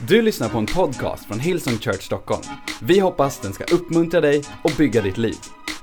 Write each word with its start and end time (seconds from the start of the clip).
Du 0.00 0.22
lyssnar 0.22 0.48
på 0.48 0.58
en 0.58 0.66
podcast 0.66 1.26
från 1.26 1.40
Hillsong 1.40 1.78
Church 1.78 2.02
Stockholm. 2.02 2.42
Vi 2.80 2.98
hoppas 2.98 3.38
den 3.38 3.52
ska 3.52 3.64
uppmuntra 3.64 4.20
dig 4.20 4.44
och 4.62 4.70
bygga 4.78 5.02
ditt 5.02 5.18
liv. 5.18 5.36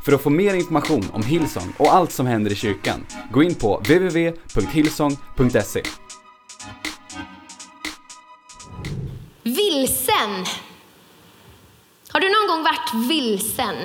För 0.06 0.14
att 0.14 0.22
få 0.22 0.30
mer 0.30 0.54
information 0.54 1.06
om 1.14 1.24
Hillsong 1.24 1.74
och 1.78 1.94
allt 1.94 2.12
som 2.12 2.28
händer 2.28 2.52
i 2.52 2.56
kyrkan, 2.56 3.06
gå 3.32 3.44
in 3.44 3.56
på 3.56 3.78
www.hillsong.se. 3.78 5.84
Vilsen. 9.44 10.46
Har 12.10 12.20
du 12.20 12.30
någon 12.30 12.48
gång 12.48 12.64
varit 12.64 12.94
vilsen? 13.10 13.76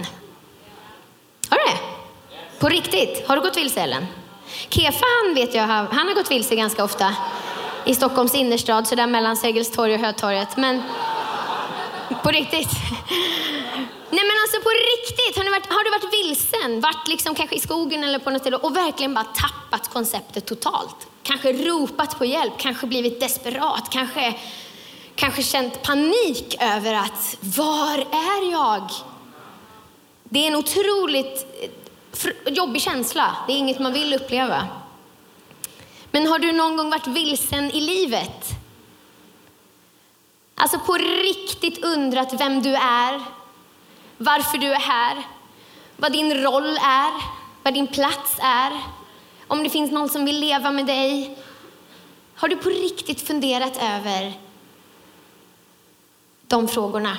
Har 1.48 1.58
du 1.58 1.64
det? 1.72 1.78
På 2.60 2.68
riktigt? 2.68 3.26
Har 3.26 3.36
du 3.36 3.42
gått 3.42 3.56
vilse 3.56 3.80
Ellen? 3.80 4.06
Kefa 4.68 5.04
han 5.24 5.34
vet 5.34 5.54
jag, 5.54 5.66
han 5.66 6.08
har 6.08 6.14
gått 6.14 6.30
vilse 6.30 6.56
ganska 6.56 6.84
ofta 6.84 7.16
i 7.84 7.94
Stockholms 7.94 8.34
innerstad, 8.34 8.86
så 8.88 8.94
där 8.94 9.06
mellan 9.06 9.36
Sergels 9.36 9.70
torg 9.70 9.94
och 9.94 10.00
Hötorget. 10.00 10.56
Men 10.56 10.82
på 12.22 12.30
riktigt. 12.30 12.70
Nej 14.10 14.24
men 14.24 14.36
alltså 14.42 14.60
på 14.62 14.70
riktigt, 14.70 15.36
har, 15.36 15.44
ni 15.44 15.50
varit, 15.50 15.66
har 15.66 15.84
du 15.84 15.90
varit 15.90 16.12
vilsen? 16.12 16.80
Varit 16.80 17.08
liksom 17.08 17.34
kanske 17.34 17.56
i 17.56 17.60
skogen 17.60 18.04
eller 18.04 18.18
på 18.18 18.30
något 18.30 18.40
ställe 18.40 18.56
och 18.56 18.76
verkligen 18.76 19.14
bara 19.14 19.24
tappat 19.24 19.88
konceptet 19.88 20.46
totalt? 20.46 21.06
Kanske 21.22 21.52
ropat 21.52 22.18
på 22.18 22.24
hjälp, 22.24 22.52
kanske 22.58 22.86
blivit 22.86 23.20
desperat, 23.20 23.90
kanske, 23.90 24.34
kanske 25.14 25.42
känt 25.42 25.82
panik 25.82 26.56
över 26.60 26.94
att 26.94 27.36
var 27.40 27.98
är 27.98 28.52
jag? 28.52 28.90
Det 30.24 30.38
är 30.38 30.46
en 30.46 30.56
otroligt 30.56 31.46
jobbig 32.46 32.82
känsla. 32.82 33.36
Det 33.46 33.52
är 33.52 33.56
inget 33.56 33.78
man 33.78 33.92
vill 33.92 34.14
uppleva. 34.14 34.68
Men 36.10 36.26
har 36.26 36.38
du 36.38 36.52
någon 36.52 36.76
gång 36.76 36.90
varit 36.90 37.06
vilsen 37.06 37.70
i 37.70 37.80
livet? 37.80 38.44
Alltså 40.54 40.78
på 40.78 40.94
riktigt 40.94 41.84
undrat 41.84 42.40
vem 42.40 42.62
du 42.62 42.74
är, 42.74 43.22
varför 44.16 44.58
du 44.58 44.72
är 44.72 44.80
här, 44.80 45.26
vad 45.96 46.12
din 46.12 46.34
roll 46.34 46.76
är, 46.76 47.22
vad 47.62 47.74
din 47.74 47.86
plats 47.86 48.36
är, 48.42 48.80
om 49.46 49.62
det 49.62 49.70
finns 49.70 49.90
någon 49.90 50.08
som 50.08 50.24
vill 50.24 50.40
leva 50.40 50.70
med 50.70 50.86
dig. 50.86 51.38
Har 52.34 52.48
du 52.48 52.56
på 52.56 52.68
riktigt 52.68 53.26
funderat 53.26 53.76
över 53.82 54.32
de 56.46 56.68
frågorna? 56.68 57.16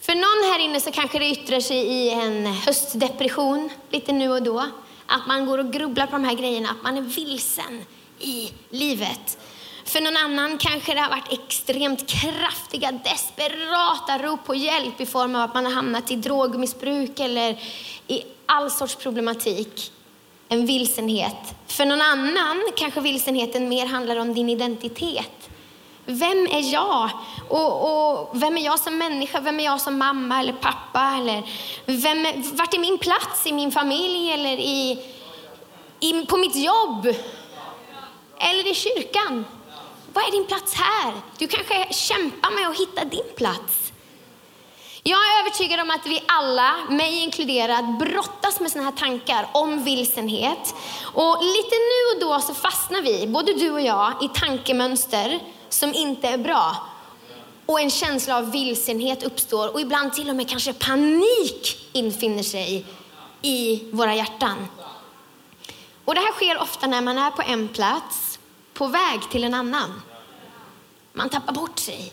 För 0.00 0.14
någon 0.14 0.52
här 0.52 0.58
inne 0.58 0.80
så 0.80 0.92
kanske 0.92 1.18
det 1.18 1.30
yttrar 1.30 1.60
sig 1.60 1.76
i 1.76 2.10
en 2.10 2.46
höstdepression 2.46 3.70
lite 3.90 4.12
nu 4.12 4.32
och 4.32 4.42
då. 4.42 4.64
Att 5.06 5.26
man 5.26 5.46
går 5.46 5.58
och 5.58 5.72
grubblar 5.72 6.06
på 6.06 6.12
de 6.12 6.24
här 6.24 6.34
grejerna, 6.34 6.70
att 6.70 6.82
man 6.82 6.96
är 6.96 7.02
vilsen 7.02 7.84
i 8.18 8.52
livet. 8.70 9.38
För 9.84 10.00
någon 10.00 10.16
annan 10.16 10.58
kanske 10.58 10.94
det 10.94 11.00
har 11.00 11.10
varit 11.10 11.32
extremt 11.32 12.06
kraftiga, 12.06 12.92
desperata 12.92 14.18
rop 14.18 14.44
på 14.44 14.54
hjälp 14.54 15.00
i 15.00 15.06
form 15.06 15.34
av 15.34 15.42
att 15.42 15.54
man 15.54 15.64
har 15.64 15.72
hamnat 15.72 16.10
i 16.10 16.16
drogmissbruk 16.16 17.20
eller 17.20 17.58
i 18.06 18.22
all 18.46 18.70
sorts 18.70 18.96
problematik. 18.96 19.92
En 20.48 20.66
vilsenhet. 20.66 21.54
För 21.66 21.84
någon 21.84 22.02
annan 22.02 22.62
kanske 22.76 23.00
vilsenheten 23.00 23.68
mer 23.68 23.86
handlar 23.86 24.16
om 24.16 24.34
din 24.34 24.48
identitet. 24.48 25.50
Vem 26.06 26.46
är 26.46 26.72
jag? 26.72 27.10
Och, 27.48 27.82
och, 27.82 28.30
vem 28.32 28.56
är 28.56 28.64
jag 28.64 28.78
som 28.78 28.98
människa? 28.98 29.40
Vem 29.40 29.60
är 29.60 29.64
jag 29.64 29.80
som 29.80 29.98
mamma 29.98 30.40
eller 30.40 30.52
pappa? 30.52 31.14
Eller 31.18 31.42
vem 31.86 32.26
är, 32.26 32.56
vart 32.56 32.74
är 32.74 32.78
min 32.78 32.98
plats 32.98 33.46
i 33.46 33.52
min 33.52 33.72
familj 33.72 34.32
eller 34.32 34.58
i, 34.58 34.98
i, 36.00 36.26
på 36.26 36.36
mitt 36.36 36.56
jobb? 36.56 37.06
Eller 38.38 38.70
i 38.70 38.74
kyrkan? 38.74 39.44
Vad 40.12 40.24
är 40.24 40.32
din 40.32 40.46
plats 40.46 40.74
här? 40.74 41.12
Du 41.38 41.46
kanske 41.46 41.92
kämpar 41.92 42.50
med 42.50 42.68
att 42.68 42.80
hitta 42.80 43.04
din 43.04 43.34
plats. 43.36 43.92
Jag 45.02 45.18
är 45.18 45.40
övertygad 45.40 45.80
om 45.80 45.90
att 45.90 46.06
vi 46.06 46.22
alla, 46.26 46.74
mig 46.90 47.18
inkluderad, 47.18 47.98
brottas 47.98 48.60
med 48.60 48.70
sådana 48.70 48.90
här 48.90 48.96
tankar 48.96 49.48
om 49.52 49.84
vilsenhet. 49.84 50.74
Och 51.02 51.42
lite 51.42 51.74
nu 51.74 52.14
och 52.14 52.20
då 52.20 52.40
så 52.40 52.54
fastnar 52.54 53.02
vi, 53.02 53.26
både 53.26 53.52
du 53.52 53.70
och 53.70 53.80
jag, 53.80 54.12
i 54.22 54.28
tankemönster 54.28 55.40
som 55.74 55.94
inte 55.94 56.28
är 56.28 56.38
bra. 56.38 56.76
Och 57.66 57.80
en 57.80 57.90
känsla 57.90 58.36
av 58.36 58.50
vilsenhet 58.50 59.22
uppstår 59.22 59.72
och 59.72 59.80
ibland 59.80 60.12
till 60.12 60.30
och 60.30 60.36
med 60.36 60.48
kanske 60.48 60.72
panik 60.72 61.88
infinner 61.92 62.42
sig 62.42 62.86
i 63.42 63.90
våra 63.92 64.14
hjärtan. 64.14 64.68
Och 66.04 66.14
det 66.14 66.20
här 66.20 66.32
sker 66.32 66.62
ofta 66.62 66.86
när 66.86 67.00
man 67.00 67.18
är 67.18 67.30
på 67.30 67.42
en 67.42 67.68
plats 67.68 68.38
på 68.74 68.86
väg 68.86 69.30
till 69.30 69.44
en 69.44 69.54
annan. 69.54 70.02
Man 71.12 71.28
tappar 71.28 71.52
bort 71.52 71.78
sig. 71.78 72.12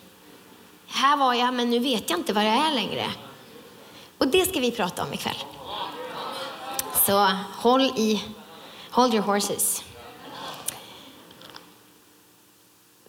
Här 0.88 1.18
var 1.18 1.34
jag, 1.34 1.54
men 1.54 1.70
nu 1.70 1.80
vet 1.80 2.10
jag 2.10 2.20
inte 2.20 2.34
var 2.34 2.42
jag 2.42 2.68
är 2.68 2.74
längre. 2.74 3.12
Och 4.18 4.28
det 4.28 4.50
ska 4.50 4.60
vi 4.60 4.72
prata 4.72 5.04
om 5.04 5.14
ikväll. 5.14 5.44
Så 7.06 7.38
håll 7.56 7.82
i, 7.82 8.24
hold 8.92 9.14
your 9.14 9.24
horses. 9.24 9.84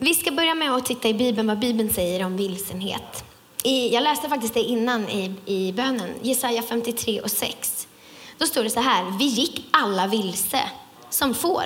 Vi 0.05 0.15
ska 0.15 0.31
börja 0.31 0.55
med 0.55 0.75
att 0.75 0.87
titta 0.87 1.09
i 1.09 1.15
Bibeln 1.15 1.49
vad 1.49 1.59
Bibeln 1.59 1.91
säger 1.91 2.25
om 2.25 2.37
vilsenhet. 2.37 3.25
I, 3.63 3.95
jag 3.95 4.03
läste 4.03 4.29
faktiskt 4.29 4.55
det 4.55 4.61
innan 4.61 5.09
i, 5.09 5.35
i 5.47 5.73
bönen, 5.73 6.11
Jesaja 6.23 6.63
53 6.63 7.21
och 7.21 7.31
6. 7.31 7.89
Då 8.39 8.47
står 8.47 8.65
det 8.65 8.71
så 8.71 8.81
här, 8.81 9.19
vi 9.19 9.25
gick 9.25 9.65
alla 9.71 10.07
vilse 10.07 10.71
som 11.11 11.35
får. 11.35 11.65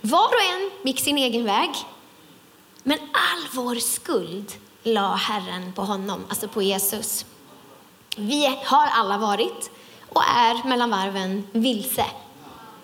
Var 0.00 0.26
och 0.26 0.52
en 0.52 0.70
gick 0.88 1.00
sin 1.00 1.18
egen 1.18 1.44
väg. 1.44 1.70
Men 2.82 2.98
all 2.98 3.64
vår 3.64 3.74
skuld 3.74 4.52
la 4.82 5.14
Herren 5.14 5.72
på 5.72 5.82
honom, 5.82 6.24
alltså 6.28 6.48
på 6.48 6.62
Jesus. 6.62 7.26
Vi 8.16 8.46
har 8.64 8.86
alla 8.86 9.18
varit 9.18 9.70
och 10.08 10.22
är 10.36 10.68
mellan 10.68 10.90
varven 10.90 11.46
vilse. 11.52 12.06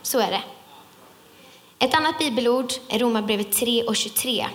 Så 0.02 0.18
är 0.18 0.30
det. 0.30 0.42
Ett 1.78 1.94
annat 1.94 2.18
bibelord 2.18 2.72
är 2.88 2.98
Romarbrevet 2.98 3.52
3 3.52 3.82
och 3.82 3.96
23 3.96 4.46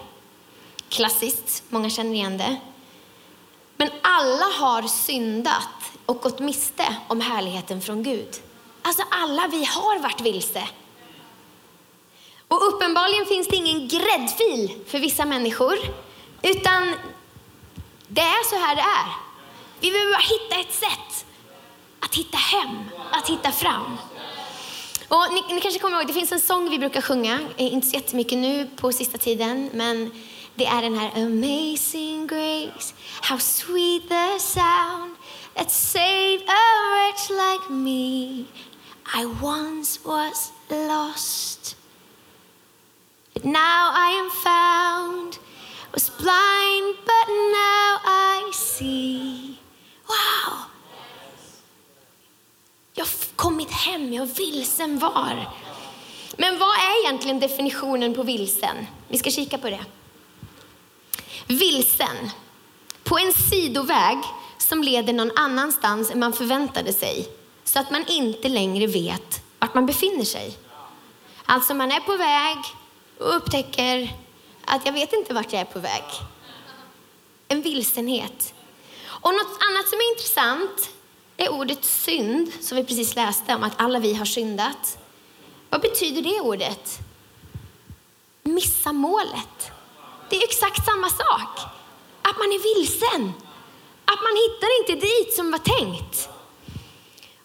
klassiskt, 0.91 1.63
många 1.69 1.89
känner 1.89 2.13
igen 2.13 2.37
det. 2.37 2.55
Men 3.77 3.89
alla 4.01 4.45
har 4.45 4.87
syndat 4.87 5.67
och 6.05 6.21
gått 6.21 6.39
miste 6.39 6.95
om 7.07 7.21
härligheten 7.21 7.81
från 7.81 8.03
Gud. 8.03 8.41
Alltså 8.81 9.03
alla 9.09 9.47
vi 9.47 9.65
har 9.65 9.99
varit 9.99 10.21
vilse. 10.21 10.67
Och 12.47 12.67
uppenbarligen 12.67 13.25
finns 13.25 13.47
det 13.47 13.55
ingen 13.55 13.87
gräddfil 13.87 14.71
för 14.87 14.99
vissa 14.99 15.25
människor, 15.25 15.77
utan 16.41 16.95
det 18.07 18.21
är 18.21 18.49
så 18.49 18.55
här 18.55 18.75
det 18.75 18.81
är. 18.81 19.15
Vi 19.79 19.91
behöver 19.91 20.11
bara 20.11 20.21
hitta 20.21 20.69
ett 20.69 20.75
sätt 20.75 21.25
att 21.99 22.15
hitta 22.15 22.37
hem, 22.37 22.77
att 23.11 23.29
hitta 23.29 23.51
fram. 23.51 23.97
Och 25.07 25.33
ni, 25.33 25.53
ni 25.55 25.61
kanske 25.61 25.79
kommer 25.79 25.97
ihåg, 25.97 26.07
det 26.07 26.13
finns 26.13 26.31
en 26.31 26.39
sång 26.39 26.69
vi 26.69 26.79
brukar 26.79 27.01
sjunga, 27.01 27.39
eh, 27.57 27.73
inte 27.73 27.87
så 27.87 27.95
jättemycket 27.95 28.37
nu 28.37 28.69
på 28.75 28.91
sista 28.91 29.17
tiden, 29.17 29.69
men 29.73 30.11
det 30.55 30.65
är 30.65 30.81
den 30.81 30.95
här 30.95 31.11
Amazing 31.15 32.27
grace, 32.27 32.93
how 33.21 33.37
sweet 33.37 34.09
the 34.09 34.39
sound 34.39 35.15
that 35.55 35.71
saved 35.71 36.43
a 36.47 36.63
wretch 36.91 37.29
like 37.29 37.69
me. 37.69 38.45
I 39.13 39.25
once 39.41 39.99
was 40.05 40.51
lost, 40.69 41.75
but 43.33 43.45
now 43.45 43.91
I 43.93 44.11
am 44.21 44.29
found. 44.29 45.37
Was 45.93 46.09
blind, 46.09 46.95
but 47.05 47.27
now 47.27 47.99
I 48.05 48.51
see. 48.53 49.57
Wow! 50.07 50.57
Jag 52.93 53.05
har 53.05 53.35
kommit 53.35 53.71
hem, 53.71 54.13
jag 54.13 54.25
vilsen 54.25 54.99
var. 54.99 55.49
Men 56.37 56.59
vad 56.59 56.69
är 56.69 57.05
egentligen 57.05 57.39
definitionen 57.39 58.13
på 58.13 58.23
vilsen? 58.23 58.87
Vi 59.07 59.17
ska 59.17 59.29
kika 59.31 59.57
på 59.57 59.69
det. 59.69 59.85
Vilsen. 61.47 62.31
På 63.03 63.19
en 63.19 63.33
sidoväg 63.33 64.17
som 64.57 64.83
leder 64.83 65.13
någon 65.13 65.37
annanstans 65.37 66.11
än 66.11 66.19
man 66.19 66.33
förväntade 66.33 66.93
sig. 66.93 67.29
Så 67.63 67.79
att 67.79 67.91
man 67.91 68.05
inte 68.07 68.49
längre 68.49 68.87
vet 68.87 69.41
vart 69.59 69.73
man 69.73 69.85
befinner 69.85 70.25
sig. 70.25 70.57
Alltså 71.45 71.73
man 71.73 71.91
är 71.91 71.99
på 71.99 72.17
väg 72.17 72.57
och 73.19 73.35
upptäcker 73.35 74.15
att 74.65 74.85
jag 74.85 74.93
vet 74.93 75.13
inte 75.13 75.33
vart 75.33 75.53
jag 75.53 75.61
är 75.61 75.65
på 75.65 75.79
väg. 75.79 76.03
En 77.47 77.61
vilsenhet. 77.61 78.53
Och 79.05 79.33
något 79.33 79.59
annat 79.69 79.89
som 79.89 79.99
är 79.99 80.11
intressant 80.11 80.89
är 81.37 81.51
ordet 81.51 81.85
synd, 81.85 82.51
som 82.61 82.75
vi 82.77 82.83
precis 82.83 83.15
läste 83.15 83.55
om, 83.55 83.63
att 83.63 83.81
alla 83.81 83.99
vi 83.99 84.13
har 84.13 84.25
syndat. 84.25 84.97
Vad 85.69 85.81
betyder 85.81 86.21
det 86.21 86.41
ordet? 86.41 86.99
Missa 88.43 88.93
målet. 88.93 89.71
Det 90.31 90.37
är 90.37 90.43
exakt 90.43 90.85
samma 90.85 91.09
sak. 91.09 91.59
Att 92.21 92.37
man 92.37 92.51
är 92.51 92.75
vilsen. 92.75 93.33
Att 94.05 94.19
man 94.21 94.35
hittar 94.43 94.79
inte 94.79 95.05
dit 95.07 95.33
som 95.33 95.51
var 95.51 95.59
tänkt. 95.59 96.29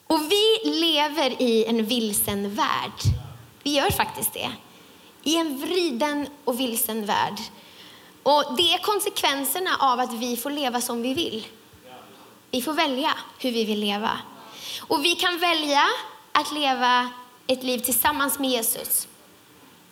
Och 0.06 0.20
vi 0.32 0.70
lever 0.70 1.42
i 1.42 1.64
en 1.64 1.86
vilsen 1.86 2.54
värld. 2.54 3.00
Vi 3.62 3.76
gör 3.76 3.90
faktiskt 3.90 4.32
det. 4.32 4.52
I 5.22 5.36
en 5.36 5.60
vriden 5.60 6.28
och 6.44 6.60
vilsen 6.60 7.06
värld. 7.06 7.40
Och 8.22 8.56
det 8.56 8.74
är 8.74 8.78
konsekvenserna 8.78 9.76
av 9.78 10.00
att 10.00 10.12
vi 10.12 10.36
får 10.36 10.50
leva 10.50 10.80
som 10.80 11.02
vi 11.02 11.14
vill. 11.14 11.46
Vi 12.50 12.62
får 12.62 12.72
välja 12.72 13.14
hur 13.38 13.52
vi 13.52 13.64
vill 13.64 13.80
leva. 13.80 14.18
Och 14.80 15.04
vi 15.04 15.14
kan 15.14 15.38
välja 15.38 15.84
att 16.32 16.52
leva 16.52 17.10
ett 17.46 17.62
liv 17.62 17.78
tillsammans 17.78 18.38
med 18.38 18.50
Jesus. 18.50 19.08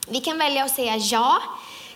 Vi 0.09 0.21
kan 0.21 0.39
välja 0.39 0.65
att 0.65 0.75
säga 0.75 0.97
ja 0.97 1.43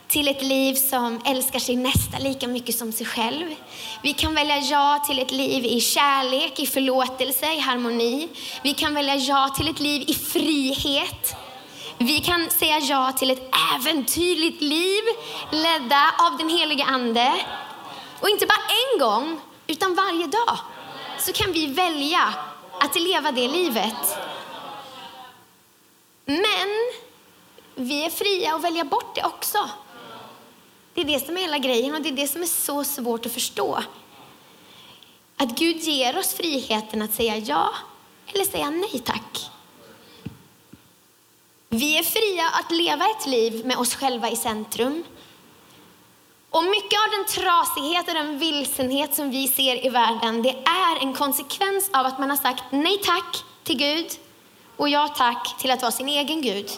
till 0.08 0.28
ett 0.28 0.42
liv 0.42 0.74
som 0.74 1.20
älskar 1.24 1.58
sin 1.58 1.82
nästa 1.82 2.18
lika 2.18 2.48
mycket 2.48 2.74
som 2.74 2.92
sig 2.92 3.06
själv. 3.06 3.54
Vi 4.02 4.12
kan 4.12 4.34
välja 4.34 4.58
ja 4.58 5.04
till 5.06 5.18
ett 5.18 5.30
liv 5.30 5.64
i 5.64 5.80
kärlek, 5.80 6.60
i 6.60 6.66
förlåtelse, 6.66 7.52
i 7.52 7.58
harmoni. 7.58 8.28
Vi 8.62 8.74
kan 8.74 8.94
välja 8.94 9.14
ja 9.14 9.48
till 9.56 9.68
ett 9.68 9.80
liv 9.80 10.04
i 10.06 10.14
frihet. 10.14 11.36
Vi 11.98 12.20
kan 12.20 12.50
säga 12.50 12.78
ja 12.78 13.12
till 13.12 13.30
ett 13.30 13.54
äventyrligt 13.74 14.62
liv 14.62 15.02
ledda 15.52 16.14
av 16.18 16.38
den 16.38 16.48
helige 16.48 16.84
Ande. 16.84 17.34
Och 18.20 18.28
inte 18.28 18.46
bara 18.46 18.58
en 18.58 19.00
gång, 19.00 19.40
utan 19.66 19.94
varje 19.94 20.26
dag 20.26 20.58
så 21.18 21.32
kan 21.32 21.52
vi 21.52 21.66
välja 21.66 22.34
att 22.80 22.94
leva 22.94 23.32
det 23.32 23.48
livet. 23.48 24.18
Men 26.24 26.68
vi 27.74 28.04
är 28.04 28.10
fria 28.10 28.54
att 28.54 28.64
välja 28.64 28.84
bort 28.84 29.14
det 29.14 29.24
också. 29.24 29.68
Det 30.98 31.02
är 31.02 31.06
det 31.18 31.26
som 31.26 31.36
är 31.36 31.40
hela 31.40 31.58
grejen 31.58 31.94
och 31.94 32.02
det 32.02 32.08
är 32.08 32.12
det 32.12 32.28
som 32.28 32.42
är 32.42 32.46
så 32.46 32.84
svårt 32.84 33.26
att 33.26 33.32
förstå. 33.32 33.82
Att 35.36 35.48
Gud 35.48 35.76
ger 35.76 36.18
oss 36.18 36.34
friheten 36.34 37.02
att 37.02 37.14
säga 37.14 37.36
ja 37.36 37.70
eller 38.26 38.44
säga 38.44 38.70
nej 38.70 39.02
tack. 39.04 39.50
Vi 41.68 41.98
är 41.98 42.02
fria 42.02 42.48
att 42.48 42.70
leva 42.70 43.04
ett 43.10 43.26
liv 43.26 43.66
med 43.66 43.76
oss 43.76 43.94
själva 43.94 44.30
i 44.30 44.36
centrum. 44.36 45.04
Och 46.50 46.64
mycket 46.64 46.98
av 47.04 47.10
den 47.10 47.24
trasighet 47.26 48.08
och 48.08 48.14
den 48.14 48.38
vilsenhet 48.38 49.14
som 49.14 49.30
vi 49.30 49.48
ser 49.48 49.86
i 49.86 49.88
världen, 49.88 50.42
det 50.42 50.56
är 50.64 51.02
en 51.02 51.14
konsekvens 51.14 51.90
av 51.92 52.06
att 52.06 52.18
man 52.18 52.30
har 52.30 52.36
sagt 52.36 52.64
nej 52.70 52.98
tack 53.04 53.44
till 53.64 53.76
Gud 53.76 54.06
och 54.76 54.88
ja 54.88 55.08
tack 55.08 55.58
till 55.58 55.70
att 55.70 55.82
vara 55.82 55.92
sin 55.92 56.08
egen 56.08 56.42
Gud. 56.42 56.70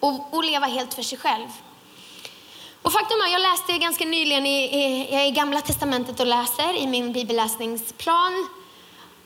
Och, 0.00 0.34
och 0.34 0.44
leva 0.44 0.66
helt 0.66 0.94
för 0.94 1.02
sig 1.02 1.18
själv. 1.18 1.48
Och 2.84 2.92
faktum 2.92 3.20
är, 3.20 3.32
jag 3.32 3.42
läste 3.42 3.78
ganska 3.78 4.04
nyligen 4.04 4.46
i, 4.46 4.58
i, 4.64 5.26
i 5.28 5.30
Gamla 5.30 5.60
Testamentet 5.60 6.20
och 6.20 6.26
läser 6.26 6.76
i 6.76 6.86
min 6.86 7.12
bibelläsningsplan. 7.12 8.48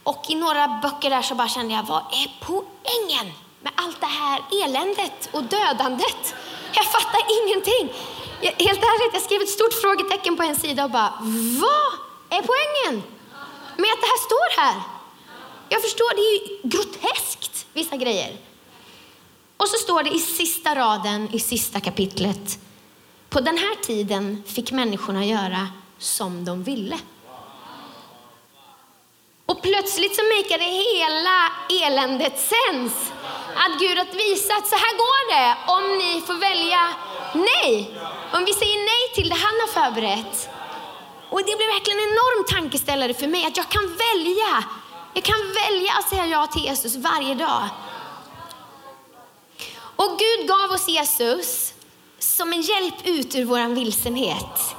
Och 0.02 0.24
i 0.28 0.34
några 0.34 0.68
böcker 0.82 1.10
där 1.10 1.22
så 1.22 1.34
bara 1.34 1.48
kände 1.48 1.74
jag, 1.74 1.82
vad 1.82 2.02
är 2.12 2.28
poängen 2.40 3.34
med 3.60 3.72
allt 3.74 4.00
det 4.00 4.06
här 4.06 4.42
eländet 4.64 5.28
och 5.32 5.42
dödandet? 5.44 6.34
Jag 6.72 6.84
fattar 6.84 7.20
ingenting. 7.38 7.96
Jag, 8.40 8.52
helt 8.52 8.82
ärligt, 8.82 9.14
jag 9.14 9.22
skrev 9.22 9.42
ett 9.42 9.48
stort 9.48 9.74
frågetecken 9.82 10.36
på 10.36 10.42
en 10.42 10.56
sida 10.56 10.84
och 10.84 10.90
bara, 10.90 11.12
vad 11.60 11.92
är 12.38 12.42
poängen 12.52 13.02
med 13.76 13.90
att 13.92 14.00
det 14.00 14.10
här 14.12 14.24
står 14.28 14.60
här? 14.60 14.82
Jag 15.68 15.82
förstår, 15.82 16.14
det 16.14 16.22
är 16.22 16.32
ju 16.32 16.60
groteskt, 16.62 17.66
vissa 17.72 17.96
grejer. 17.96 18.36
Och 19.56 19.68
så 19.68 19.76
står 19.76 20.02
det 20.02 20.10
i 20.10 20.18
sista 20.18 20.74
raden 20.74 21.28
i 21.32 21.40
sista 21.40 21.80
kapitlet, 21.80 22.58
på 23.28 23.40
den 23.40 23.58
här 23.58 23.74
tiden 23.82 24.42
fick 24.46 24.72
människorna 24.72 25.24
göra 25.24 25.68
som 25.98 26.44
de 26.44 26.62
ville. 26.62 26.98
Och 29.46 29.62
plötsligt 29.62 30.16
så 30.16 30.22
makade 30.36 30.64
hela 30.64 31.36
eländet 31.86 32.38
sens. 32.38 33.12
Att 33.54 33.80
Gud 33.80 33.98
har 33.98 34.04
visat, 34.04 34.68
så 34.68 34.74
här 34.74 34.94
går 35.04 35.22
det 35.34 35.48
om 35.76 35.98
ni 35.98 36.20
får 36.26 36.34
välja 36.34 36.94
nej. 37.32 37.90
Om 38.32 38.44
vi 38.44 38.52
säger 38.52 38.78
nej 38.92 39.14
till 39.14 39.28
det 39.28 39.34
han 39.34 39.56
har 39.62 39.68
förberett. 39.78 40.48
Och 41.30 41.38
det 41.38 41.56
blev 41.56 41.68
verkligen 41.68 41.98
en 41.98 42.12
enorm 42.12 42.44
tankeställare 42.54 43.14
för 43.14 43.26
mig, 43.26 43.46
att 43.46 43.56
jag 43.56 43.68
kan 43.68 43.86
välja. 44.06 44.64
Jag 45.14 45.24
kan 45.24 45.52
välja 45.62 45.92
att 45.98 46.08
säga 46.08 46.26
ja 46.26 46.46
till 46.46 46.64
Jesus 46.64 46.96
varje 46.96 47.34
dag. 47.34 47.68
Och 49.96 50.18
Gud 50.18 50.48
gav 50.48 50.70
oss 50.70 50.88
Jesus 50.88 51.74
som 52.18 52.52
en 52.52 52.62
hjälp 52.62 52.94
ut 53.06 53.34
ur 53.34 53.44
vår 53.44 53.74
vilsenhet. 53.74 54.74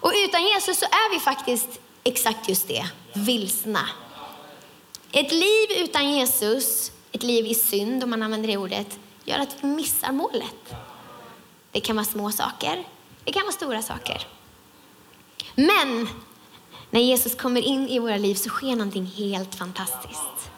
Och 0.00 0.12
utan 0.16 0.42
Jesus 0.42 0.78
så 0.78 0.84
är 0.84 1.10
vi 1.14 1.20
faktiskt 1.20 1.80
exakt 2.04 2.48
just 2.48 2.68
det, 2.68 2.86
vilsna. 3.12 3.88
Ett 5.12 5.32
liv 5.32 5.68
utan 5.78 6.10
Jesus, 6.10 6.92
ett 7.12 7.22
liv 7.22 7.46
i 7.46 7.54
synd 7.54 8.04
om 8.04 8.10
man 8.10 8.22
använder 8.22 8.48
det 8.48 8.56
ordet, 8.56 8.98
gör 9.24 9.38
att 9.38 9.56
vi 9.60 9.68
missar 9.68 10.12
målet. 10.12 10.74
Det 11.72 11.80
kan 11.80 11.96
vara 11.96 12.06
små 12.06 12.32
saker, 12.32 12.84
det 13.24 13.32
kan 13.32 13.42
vara 13.42 13.52
stora 13.52 13.82
saker. 13.82 14.26
Men 15.54 16.08
när 16.90 17.00
Jesus 17.00 17.34
kommer 17.34 17.60
in 17.60 17.88
i 17.88 17.98
våra 17.98 18.16
liv 18.16 18.34
så 18.34 18.48
sker 18.48 18.70
någonting 18.70 19.06
helt 19.06 19.54
fantastiskt. 19.54 20.50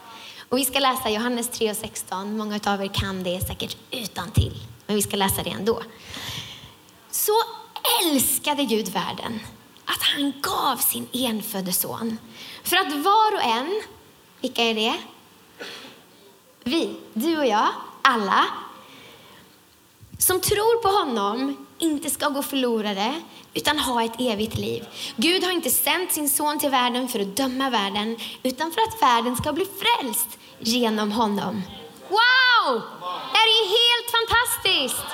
Och 0.49 0.57
vi 0.57 0.65
ska 0.65 0.79
läsa 0.79 1.09
Johannes 1.09 1.49
3 1.49 1.71
och 1.71 1.77
16. 1.77 2.37
Många 2.37 2.59
av 2.65 2.83
er 2.83 2.87
kan 2.93 3.23
det 3.23 3.47
säkert 3.47 3.77
utan 3.91 4.31
till, 4.31 4.53
men 4.89 4.95
vi 4.95 5.01
ska 5.01 5.17
läsa 5.17 5.43
det 5.43 5.49
ändå. 5.49 5.83
Så 7.11 7.31
älskade 8.03 8.63
Gud 8.63 8.87
världen 8.87 9.39
att 9.85 10.03
han 10.03 10.33
gav 10.41 10.77
sin 10.77 11.07
enfödde 11.13 11.73
son. 11.73 12.17
För 12.63 12.77
att 12.77 12.93
var 12.93 13.35
och 13.35 13.43
en, 13.43 13.81
vilka 14.41 14.63
är 14.63 14.73
det? 14.73 14.95
Vi, 16.63 16.95
du 17.13 17.37
och 17.37 17.45
jag, 17.45 17.67
alla, 18.01 18.45
som 20.17 20.41
tror 20.41 20.81
på 20.81 20.87
honom 20.87 21.67
inte 21.77 22.09
ska 22.09 22.29
gå 22.29 22.43
förlorade 22.43 23.13
utan 23.53 23.79
ha 23.79 24.03
ett 24.03 24.19
evigt 24.19 24.57
liv. 24.57 24.85
Gud 25.15 25.43
har 25.43 25.51
inte 25.51 25.69
sänt 25.69 26.11
sin 26.11 26.29
son 26.29 26.59
till 26.59 26.69
världen 26.69 27.07
för 27.07 27.19
att 27.19 27.35
döma 27.35 27.69
världen 27.69 28.17
utan 28.43 28.71
för 28.71 28.81
att 28.81 29.01
världen 29.01 29.35
ska 29.35 29.53
bli 29.53 29.65
frälst 29.65 30.37
genom 30.59 31.11
honom. 31.11 31.61
Wow! 32.09 32.81
Det 33.33 33.37
är 33.37 33.65
helt 33.77 34.07
fantastiskt! 34.17 35.07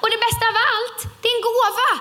Och 0.00 0.10
det 0.10 0.20
bästa 0.26 0.44
av 0.50 0.56
allt, 0.70 0.98
det 1.22 1.28
är 1.28 1.36
en 1.36 1.42
gåva. 1.50 1.92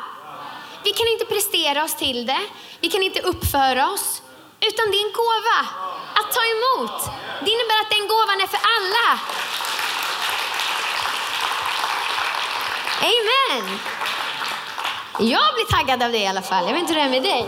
Vi 0.84 0.92
kan 0.92 1.08
inte 1.08 1.26
prestera 1.26 1.84
oss 1.84 1.96
till 1.96 2.26
det, 2.26 2.44
vi 2.80 2.90
kan 2.90 3.04
inte 3.04 3.22
uppföra 3.22 3.90
oss, 3.94 4.22
utan 4.68 4.92
det 4.92 4.98
är 5.02 5.06
en 5.08 5.14
gåva 5.24 5.60
att 6.20 6.30
ta 6.36 6.44
emot. 6.56 6.98
Det 7.44 7.52
innebär 7.56 7.80
att 7.84 7.92
den 7.96 8.08
gåvan 8.08 8.42
är 8.42 8.48
för 8.48 8.62
alla. 8.76 9.20
Amen. 13.02 13.80
Jag 15.20 15.54
blir 15.54 15.66
taggad 15.78 16.04
av 16.04 16.12
det 16.12 16.18
i 16.18 16.28
alla 16.28 16.42
fall. 16.42 16.66
Jag 16.66 16.74
vet 16.74 16.82
inte 16.82 16.94
hur 16.94 17.00
det 17.00 17.06
är 17.06 17.10
med 17.10 17.24
dig. 17.24 17.46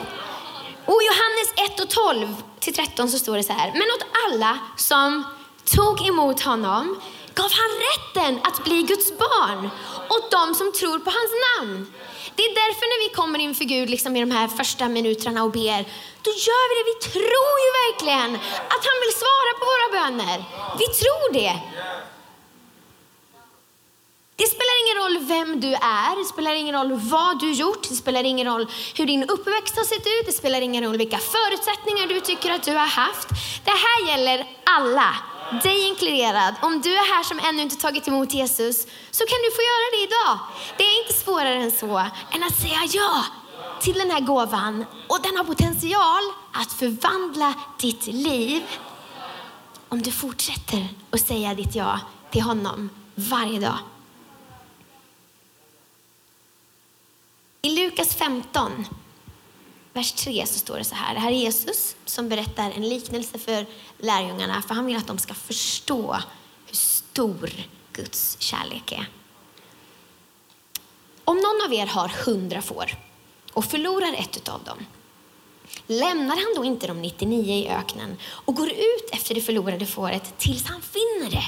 Och 0.85 1.01
Johannes 1.03 1.71
1 1.71 1.79
och 1.79 1.89
12 1.89 2.35
till 2.59 2.73
13 2.73 3.09
så 3.09 3.19
står 3.19 3.37
det 3.37 3.43
så 3.43 3.53
här. 3.53 3.71
Men 3.71 3.81
åt 3.81 4.05
alla 4.27 4.59
som 4.77 5.23
tog 5.75 6.07
emot 6.07 6.41
honom 6.41 7.01
gav 7.33 7.51
han 7.61 7.71
rätten 7.87 8.39
att 8.43 8.63
bli 8.63 8.83
Guds 8.83 9.17
barn 9.17 9.69
åt 10.09 10.31
dem 10.31 10.55
som 10.55 10.71
tror 10.71 10.99
på 10.99 11.11
hans 11.17 11.33
namn. 11.47 11.93
Det 12.35 12.43
är 12.43 12.53
därför 12.63 12.85
när 12.91 12.99
vi 13.05 13.15
kommer 13.15 13.39
inför 13.39 13.65
Gud 13.65 13.89
liksom 13.89 14.15
i 14.15 14.19
de 14.19 14.31
här 14.31 14.47
första 14.47 14.89
minuterna 14.89 15.43
och 15.43 15.51
ber, 15.51 15.81
då 16.25 16.31
gör 16.47 16.63
vi 16.69 16.73
det. 16.77 16.85
Vi 16.91 16.97
tror 17.11 17.55
ju 17.65 17.69
verkligen 17.83 18.31
att 18.73 18.83
han 18.89 18.97
vill 19.03 19.15
svara 19.23 19.51
på 19.59 19.65
våra 19.71 19.87
böner. 19.97 20.37
Vi 20.81 20.87
tror 21.01 21.33
det. 21.33 21.53
Det 24.35 24.47
spelar 24.47 24.75
ingen 24.83 24.97
roll 25.03 25.27
vem 25.27 25.59
du 25.59 25.73
är, 25.73 26.19
det 26.19 26.25
spelar 26.25 26.53
ingen 26.53 26.75
roll 26.75 26.91
vad 26.93 27.39
du 27.39 27.51
gjort, 27.51 27.89
det 27.89 27.95
spelar 27.95 28.23
ingen 28.23 28.47
roll 28.47 28.67
hur 28.95 29.05
din 29.05 29.23
uppväxt 29.29 29.75
har 29.77 29.83
sett 29.83 30.07
ut, 30.07 30.25
det 30.25 30.31
spelar 30.31 30.61
ingen 30.61 30.83
roll 30.83 30.97
vilka 30.97 31.17
förutsättningar 31.17 32.07
du 32.07 32.19
tycker 32.19 32.51
att 32.51 32.63
du 32.63 32.71
har 32.71 32.87
haft. 32.87 33.29
Det 33.65 33.71
här 33.71 34.07
gäller 34.07 34.47
alla, 34.63 35.15
dig 35.63 35.87
inkluderad. 35.87 36.55
Om 36.61 36.81
du 36.81 36.93
är 36.93 37.15
här 37.15 37.23
som 37.23 37.39
ännu 37.39 37.61
inte 37.61 37.75
tagit 37.75 38.07
emot 38.07 38.33
Jesus 38.33 38.87
så 39.11 39.25
kan 39.25 39.39
du 39.45 39.51
få 39.55 39.61
göra 39.61 39.87
det 39.91 40.03
idag. 40.03 40.39
Det 40.77 40.83
är 40.83 41.01
inte 41.01 41.13
svårare 41.13 41.55
än 41.55 41.71
så, 41.71 41.97
än 42.31 42.43
att 42.43 42.55
säga 42.55 42.79
ja 42.93 43.25
till 43.81 43.93
den 43.93 44.11
här 44.11 44.19
gåvan. 44.19 44.85
Och 45.07 45.21
den 45.23 45.37
har 45.37 45.43
potential 45.43 46.23
att 46.53 46.71
förvandla 46.71 47.53
ditt 47.79 48.07
liv 48.07 48.63
om 49.89 50.01
du 50.01 50.11
fortsätter 50.11 50.87
att 51.11 51.27
säga 51.27 51.53
ditt 51.53 51.75
ja 51.75 51.99
till 52.31 52.41
honom 52.41 52.89
varje 53.15 53.59
dag. 53.59 53.77
I 57.61 57.69
Lukas 57.69 58.15
15, 58.15 58.85
vers 59.93 60.11
3 60.11 60.45
så 60.47 60.59
står 60.59 60.77
det 60.77 60.83
så 60.83 60.95
här. 60.95 61.13
Det 61.13 61.19
här 61.19 61.31
är 61.31 61.35
Jesus 61.35 61.95
som 62.05 62.29
berättar 62.29 62.71
en 62.71 62.89
liknelse 62.89 63.39
för 63.39 63.65
lärjungarna 63.97 64.61
för 64.61 64.73
han 64.73 64.85
vill 64.85 64.97
att 64.97 65.07
de 65.07 65.17
ska 65.17 65.33
förstå 65.33 66.17
hur 66.65 66.75
stor 66.75 67.51
Guds 67.93 68.37
kärlek 68.39 68.91
är. 68.91 69.05
Om 71.23 71.37
någon 71.37 71.65
av 71.65 71.73
er 71.73 71.85
har 71.85 72.07
hundra 72.25 72.61
får 72.61 72.97
och 73.53 73.65
förlorar 73.65 74.13
ett 74.13 74.49
av 74.49 74.63
dem, 74.63 74.85
lämnar 75.87 76.35
han 76.35 76.53
då 76.55 76.63
inte 76.65 76.87
de 76.87 77.01
99 77.01 77.55
i 77.55 77.69
öknen 77.69 78.17
och 78.23 78.55
går 78.55 78.69
ut 78.69 79.09
efter 79.13 79.35
det 79.35 79.41
förlorade 79.41 79.85
fåret 79.85 80.37
tills 80.37 80.65
han 80.65 80.81
finner 80.81 81.31
det? 81.31 81.43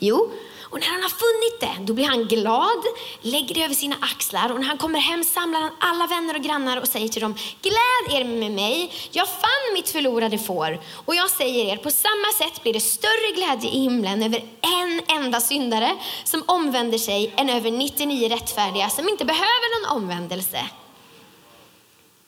Jo, 0.00 0.30
och 0.72 0.80
när 0.80 0.86
han 0.86 1.02
har 1.02 1.08
funnit 1.08 1.60
det, 1.60 1.84
då 1.86 1.92
blir 1.92 2.04
han 2.04 2.24
glad, 2.24 2.84
lägger 3.20 3.54
det 3.54 3.62
över 3.62 3.74
sina 3.74 3.96
axlar 4.00 4.52
och 4.52 4.60
när 4.60 4.66
han 4.66 4.78
kommer 4.78 4.98
hem 4.98 5.24
samlar 5.24 5.60
han 5.60 5.72
alla 5.78 6.06
vänner 6.06 6.36
och 6.36 6.42
grannar 6.42 6.80
och 6.80 6.88
säger 6.88 7.08
till 7.08 7.22
dem, 7.22 7.34
gläd 7.62 8.20
er 8.20 8.24
med 8.24 8.52
mig, 8.52 8.92
jag 9.10 9.28
fann 9.28 9.74
mitt 9.74 9.88
förlorade 9.88 10.38
får. 10.38 10.80
Och 11.04 11.14
jag 11.14 11.30
säger 11.30 11.64
er, 11.64 11.76
på 11.76 11.90
samma 11.90 12.32
sätt 12.38 12.62
blir 12.62 12.72
det 12.72 12.80
större 12.80 13.32
glädje 13.34 13.70
i 13.70 13.78
himlen 13.78 14.22
över 14.22 14.44
en 14.60 15.00
enda 15.08 15.40
syndare 15.40 15.96
som 16.24 16.42
omvänder 16.46 16.98
sig 16.98 17.32
än 17.36 17.50
över 17.50 17.70
99 17.70 18.28
rättfärdiga 18.28 18.90
som 18.90 19.08
inte 19.08 19.24
behöver 19.24 19.80
någon 19.80 20.02
omvändelse. 20.02 20.66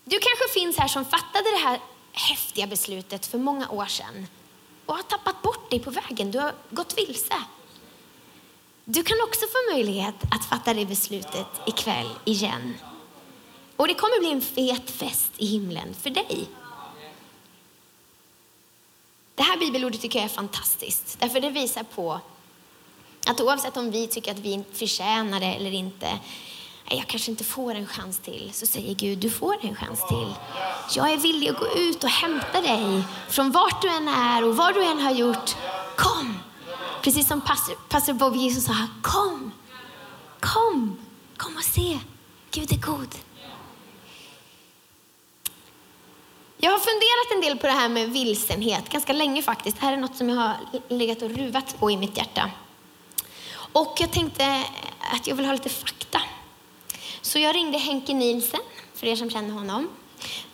Du 0.04 0.18
kanske 0.18 0.60
finns 0.60 0.78
här 0.78 0.88
som 0.88 1.04
fattade 1.04 1.50
det 1.50 1.68
här 1.68 1.80
häftiga 2.12 2.66
beslutet 2.66 3.26
för 3.26 3.38
många 3.38 3.68
år 3.68 3.86
sedan 3.86 4.26
och 4.86 4.94
har 4.94 5.02
tappat 5.02 5.42
bort 5.42 5.70
dig 5.70 5.80
på 5.80 5.90
vägen. 5.90 6.30
Du 6.30 6.38
har 6.38 6.52
gått 6.70 6.98
vilse. 6.98 7.34
Du 8.84 9.02
kan 9.02 9.16
också 9.24 9.40
få 9.40 9.74
möjlighet 9.74 10.14
att 10.30 10.44
fatta 10.44 10.74
det 10.74 10.86
beslutet 10.86 11.46
ikväll 11.66 12.10
igen. 12.24 12.74
Och 13.76 13.88
det 13.88 13.94
kommer 13.94 14.20
bli 14.20 14.32
en 14.32 14.40
fet 14.40 14.90
fest 14.90 15.30
i 15.36 15.46
himlen 15.46 15.94
för 15.94 16.10
dig. 16.10 16.48
Det 19.34 19.42
här 19.42 19.56
bibelordet 19.56 20.00
tycker 20.00 20.18
jag 20.18 20.24
är 20.24 20.34
fantastiskt, 20.34 21.16
därför 21.20 21.40
det 21.40 21.50
visar 21.50 21.82
på 21.82 22.20
att 23.26 23.40
oavsett 23.40 23.76
om 23.76 23.90
vi 23.90 24.06
tycker 24.06 24.32
att 24.32 24.38
vi 24.38 24.64
förtjänar 24.72 25.40
det 25.40 25.46
eller 25.46 25.72
inte, 25.72 26.18
jag 26.90 27.06
kanske 27.06 27.30
inte 27.30 27.44
får 27.44 27.74
en 27.74 27.86
chans 27.86 28.18
till, 28.18 28.50
så 28.52 28.66
säger 28.66 28.94
Gud, 28.94 29.18
du 29.18 29.30
får 29.30 29.56
en 29.60 29.76
chans 29.76 30.08
till. 30.08 30.34
Jag 30.96 31.12
är 31.12 31.16
villig 31.16 31.48
att 31.48 31.58
gå 31.58 31.66
ut 31.76 32.04
och 32.04 32.10
hämta 32.10 32.60
dig 32.60 33.02
från 33.28 33.50
vart 33.50 33.82
du 33.82 33.88
än 33.88 34.08
är 34.08 34.44
och 34.44 34.56
vad 34.56 34.74
du 34.74 34.84
än 34.84 35.00
har 35.00 35.12
gjort. 35.12 35.56
Kom! 35.96 36.33
Precis 37.04 37.28
som 37.28 37.40
pastor, 37.40 37.74
pastor 37.88 38.12
Bob 38.12 38.36
Jesus 38.36 38.64
sa, 38.64 38.74
kom! 39.02 39.52
Kom! 40.40 40.96
Kom 41.36 41.56
och 41.56 41.64
se. 41.64 41.98
Gud 42.50 42.72
är 42.72 42.76
god. 42.76 43.14
Jag 46.56 46.70
har 46.70 46.78
funderat 46.78 47.34
en 47.34 47.40
del 47.40 47.58
på 47.58 47.66
det 47.66 47.72
här 47.72 47.88
med 47.88 48.10
vilsenhet, 48.10 48.88
ganska 48.88 49.12
länge 49.12 49.42
faktiskt. 49.42 49.80
Det 49.80 49.86
här 49.86 49.92
är 49.92 49.96
något 49.96 50.16
som 50.16 50.28
jag 50.28 50.36
har 50.36 50.56
legat 50.88 51.22
och 51.22 51.30
ruvat 51.30 51.78
på 51.78 51.90
i 51.90 51.96
mitt 51.96 52.16
hjärta. 52.16 52.50
Och 53.72 53.96
jag 54.00 54.12
tänkte 54.12 54.64
att 55.12 55.26
jag 55.26 55.36
vill 55.36 55.46
ha 55.46 55.52
lite 55.52 55.68
fakta. 55.68 56.22
Så 57.22 57.38
jag 57.38 57.56
ringde 57.56 57.78
Henke 57.78 58.14
Nielsen, 58.14 58.60
för 58.94 59.06
er 59.06 59.16
som 59.16 59.30
känner 59.30 59.54
honom, 59.54 59.88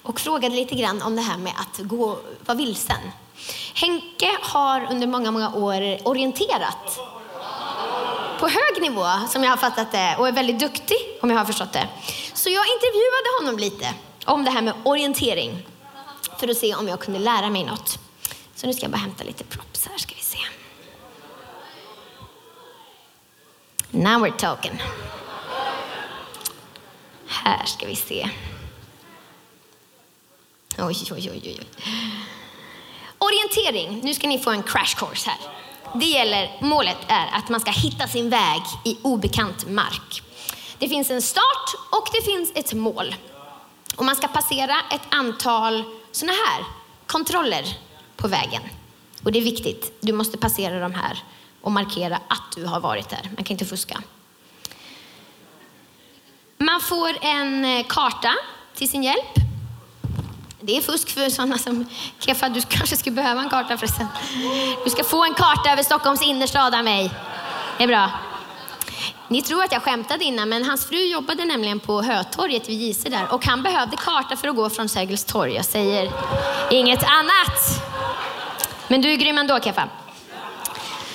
och 0.03 0.21
frågade 0.21 0.55
lite 0.55 0.75
grann 0.75 1.03
om 1.03 1.17
det 1.17 1.23
här 1.23 1.39
med 1.39 1.53
att 1.57 1.79
gå, 1.79 2.19
vara 2.47 2.59
vilsen. 2.59 3.01
Henke 3.75 4.37
har 4.41 4.89
under 4.91 5.07
många, 5.07 5.31
många 5.31 5.55
år 5.55 6.09
orienterat 6.09 7.01
på 8.41 8.49
hög 8.49 8.83
nivå, 8.83 9.07
som 9.29 9.45
jag 9.45 9.51
har 9.51 9.57
fattat 9.57 9.93
det, 9.93 10.17
och 10.19 10.29
är 10.29 10.33
väldigt 10.33 10.59
duktig, 10.59 10.97
om 11.23 11.31
jag 11.31 11.39
har 11.39 11.45
förstått 11.45 11.73
det. 11.73 11.89
Så 12.35 12.51
jag 12.51 12.65
intervjuade 12.67 13.29
honom 13.41 13.59
lite 13.59 13.95
om 14.25 14.45
det 14.45 14.51
här 14.51 14.63
med 14.63 14.75
orientering, 14.85 15.67
för 16.39 16.49
att 16.49 16.57
se 16.57 16.75
om 16.75 16.89
jag 16.89 17.01
kunde 17.01 17.21
lära 17.21 17.51
mig 17.51 17.65
något. 17.65 17.99
Så 18.55 18.67
nu 18.67 18.73
ska 18.73 18.83
jag 18.83 18.91
bara 18.91 18.99
hämta 18.99 19.25
lite 19.25 19.45
props 19.45 19.87
här, 19.87 19.99
ska 19.99 20.15
vi 20.15 20.23
se. 20.23 20.39
Now 23.91 24.27
we're 24.27 24.37
talking. 24.37 24.83
Här 27.27 27.65
ska 27.65 27.87
vi 27.87 27.97
se. 27.97 28.31
Oj, 30.79 30.97
oj, 31.13 31.31
oj, 31.31 31.41
oj. 31.45 31.67
Orientering. 33.31 34.01
Nu 34.03 34.15
ska 34.15 34.29
ni 34.29 34.39
få 34.39 34.51
en 34.51 34.63
crash 34.63 34.97
course 34.97 35.31
här. 35.31 35.39
Det 35.95 36.07
gäller, 36.07 36.59
målet 36.61 36.97
är 37.09 37.27
att 37.33 37.49
man 37.49 37.61
ska 37.61 37.71
hitta 37.71 38.09
sin 38.09 38.31
väg 38.31 38.63
i 38.85 38.99
obekant 39.03 39.69
mark. 39.69 40.23
Det 40.79 40.89
finns 40.89 41.11
en 41.11 41.23
start 41.23 41.75
och 41.91 42.09
det 42.13 42.23
finns 42.23 42.53
ett 42.55 42.73
mål. 42.73 43.15
Och 43.97 44.05
man 44.05 44.17
ska 44.17 44.29
passera 44.29 44.77
ett 44.91 45.03
antal 45.09 45.85
sådana 46.13 46.33
här 46.33 46.65
kontroller 47.07 47.65
på 48.17 48.29
vägen. 48.29 48.63
Och 49.25 49.33
det 49.33 49.39
är 49.39 49.43
viktigt. 49.43 49.93
Du 50.01 50.13
måste 50.13 50.39
passera 50.39 50.81
de 50.81 50.95
här 50.95 51.25
och 51.61 51.73
markera 51.73 52.17
att 52.17 52.57
du 52.57 52.65
har 52.65 52.81
varit 52.81 53.09
där. 53.09 53.31
Man 53.37 53.45
kan 53.45 53.55
inte 53.55 53.67
fuska. 53.67 54.03
Man 56.59 56.81
får 56.81 57.17
en 57.21 57.65
eh, 57.65 57.87
karta 57.87 58.35
till 58.75 58.89
sin 58.91 59.03
hjälp. 59.03 59.40
Det 60.61 60.77
är 60.77 60.81
fusk 60.81 61.11
för 61.11 61.31
sådana 61.31 61.59
som 61.59 61.87
Kefa, 62.19 62.49
du 62.49 62.61
kanske 62.61 62.97
skulle 62.97 63.17
behöva 63.17 63.41
en 63.41 63.49
karta 63.49 63.77
förresten. 63.77 64.07
Du 64.85 64.91
ska 64.91 65.05
få 65.05 65.25
en 65.25 65.35
karta 65.35 65.73
över 65.73 65.83
Stockholms 65.83 66.23
innerstad 66.23 66.75
av 66.75 66.85
mig. 66.85 67.11
Det 67.79 67.85
är 67.85 67.89
bra. 67.89 68.11
Ni 69.29 69.43
tror 69.43 69.65
att 69.65 69.73
jag 69.73 69.83
skämtade 69.83 70.25
innan, 70.25 70.49
men 70.49 70.65
hans 70.65 70.87
fru 70.87 70.99
jobbade 71.07 71.45
nämligen 71.45 71.81
på 71.81 72.03
Hötorget 72.03 72.69
vid 72.69 72.79
Gise 72.81 73.09
där 73.09 73.33
och 73.33 73.47
han 73.47 73.63
behövde 73.63 73.97
karta 73.97 74.37
för 74.37 74.49
att 74.49 74.57
gå 74.57 74.71
från 74.71 74.89
Sergels 74.89 75.25
torg. 75.25 75.55
Jag 75.55 75.65
säger 75.65 76.13
inget 76.71 77.05
annat. 77.05 77.83
Men 78.89 79.01
du 79.01 79.13
är 79.13 79.17
grym 79.17 79.39
ändå, 79.39 79.61
Kefa. 79.61 79.89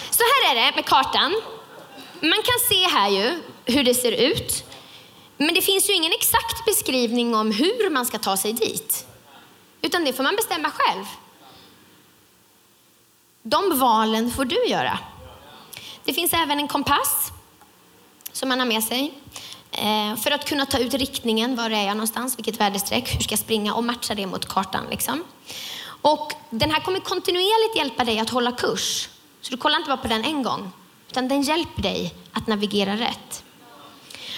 Så 0.09 0.23
här 0.23 0.55
är 0.55 0.55
det 0.55 0.75
med 0.75 0.85
kartan. 0.85 1.41
Man 2.19 2.41
kan 2.43 2.59
se 2.69 2.87
här 2.97 3.09
ju 3.09 3.41
hur 3.65 3.83
det 3.83 3.93
ser 3.93 4.11
ut. 4.11 4.63
Men 5.37 5.53
det 5.53 5.61
finns 5.61 5.89
ju 5.89 5.93
ingen 5.93 6.11
exakt 6.11 6.65
beskrivning 6.65 7.35
om 7.35 7.51
hur 7.51 7.89
man 7.89 8.05
ska 8.05 8.17
ta 8.17 8.37
sig 8.37 8.53
dit. 8.53 9.05
Utan 9.85 10.05
det 10.05 10.13
får 10.13 10.23
man 10.23 10.35
bestämma 10.35 10.71
själv. 10.71 11.05
De 13.43 13.79
valen 13.79 14.31
får 14.31 14.45
du 14.45 14.65
göra. 14.65 14.99
Det 16.03 16.13
finns 16.13 16.33
även 16.33 16.59
en 16.59 16.67
kompass 16.67 17.31
som 18.31 18.49
man 18.49 18.59
har 18.59 18.67
med 18.67 18.83
sig 18.83 19.13
eh, 19.71 20.15
för 20.15 20.31
att 20.31 20.45
kunna 20.49 20.65
ta 20.65 20.79
ut 20.79 20.93
riktningen. 20.93 21.55
Var 21.55 21.69
är 21.69 21.87
jag 21.87 21.97
någonstans? 21.97 22.37
Vilket 22.37 22.59
väderstreck? 22.59 23.15
Hur 23.15 23.19
ska 23.19 23.31
jag 23.31 23.39
springa? 23.39 23.73
Och 23.73 23.83
matcha 23.83 24.15
det 24.15 24.25
mot 24.25 24.45
kartan. 24.45 24.85
Liksom. 24.89 25.23
Och 26.01 26.33
den 26.49 26.71
här 26.71 26.81
kommer 26.81 26.99
kontinuerligt 26.99 27.77
hjälpa 27.77 28.03
dig 28.03 28.19
att 28.19 28.29
hålla 28.29 28.51
kurs. 28.51 29.09
Så 29.41 29.51
du 29.51 29.57
kollar 29.57 29.77
inte 29.77 29.89
bara 29.89 29.97
på 29.97 30.07
den 30.07 30.23
en 30.23 30.43
gång, 30.43 30.71
utan 31.09 31.27
den 31.27 31.41
hjälper 31.41 31.81
dig 31.81 32.13
att 32.31 32.47
navigera 32.47 32.95
rätt. 32.95 33.43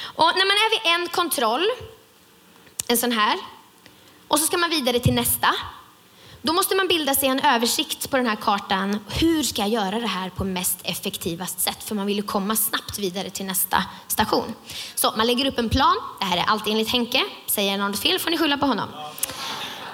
Och 0.01 0.31
när 0.35 0.45
man 0.45 0.57
är 0.57 0.69
vid 0.69 1.01
en 1.01 1.07
kontroll, 1.07 1.65
en 2.87 2.97
sån 2.97 3.11
här, 3.11 3.37
och 4.27 4.39
så 4.39 4.45
ska 4.45 4.57
man 4.57 4.69
vidare 4.69 4.99
till 4.99 5.13
nästa. 5.13 5.55
Då 6.41 6.53
måste 6.53 6.75
man 6.75 6.87
bilda 6.87 7.15
sig 7.15 7.29
en 7.29 7.39
översikt 7.39 8.09
på 8.09 8.17
den 8.17 8.27
här 8.27 8.35
kartan. 8.35 8.99
Hur 9.09 9.43
ska 9.43 9.61
jag 9.61 9.69
göra 9.69 9.99
det 9.99 10.07
här 10.07 10.29
på 10.29 10.43
mest 10.43 10.79
effektivast 10.83 11.59
sätt? 11.59 11.83
För 11.83 11.95
man 11.95 12.05
vill 12.05 12.17
ju 12.17 12.23
komma 12.23 12.55
snabbt 12.55 12.99
vidare 12.99 13.29
till 13.29 13.45
nästa 13.45 13.83
station. 14.07 14.53
Så 14.95 15.13
man 15.17 15.27
lägger 15.27 15.45
upp 15.45 15.59
en 15.59 15.69
plan. 15.69 15.95
Det 16.19 16.25
här 16.25 16.37
är 16.37 16.43
allt 16.47 16.67
enligt 16.67 16.89
Henke. 16.89 17.23
Säger 17.47 17.71
jag 17.71 17.79
något 17.79 17.99
fel 17.99 18.19
får 18.19 18.29
ni 18.29 18.37
skylla 18.37 18.57
på 18.57 18.65
honom. 18.65 18.89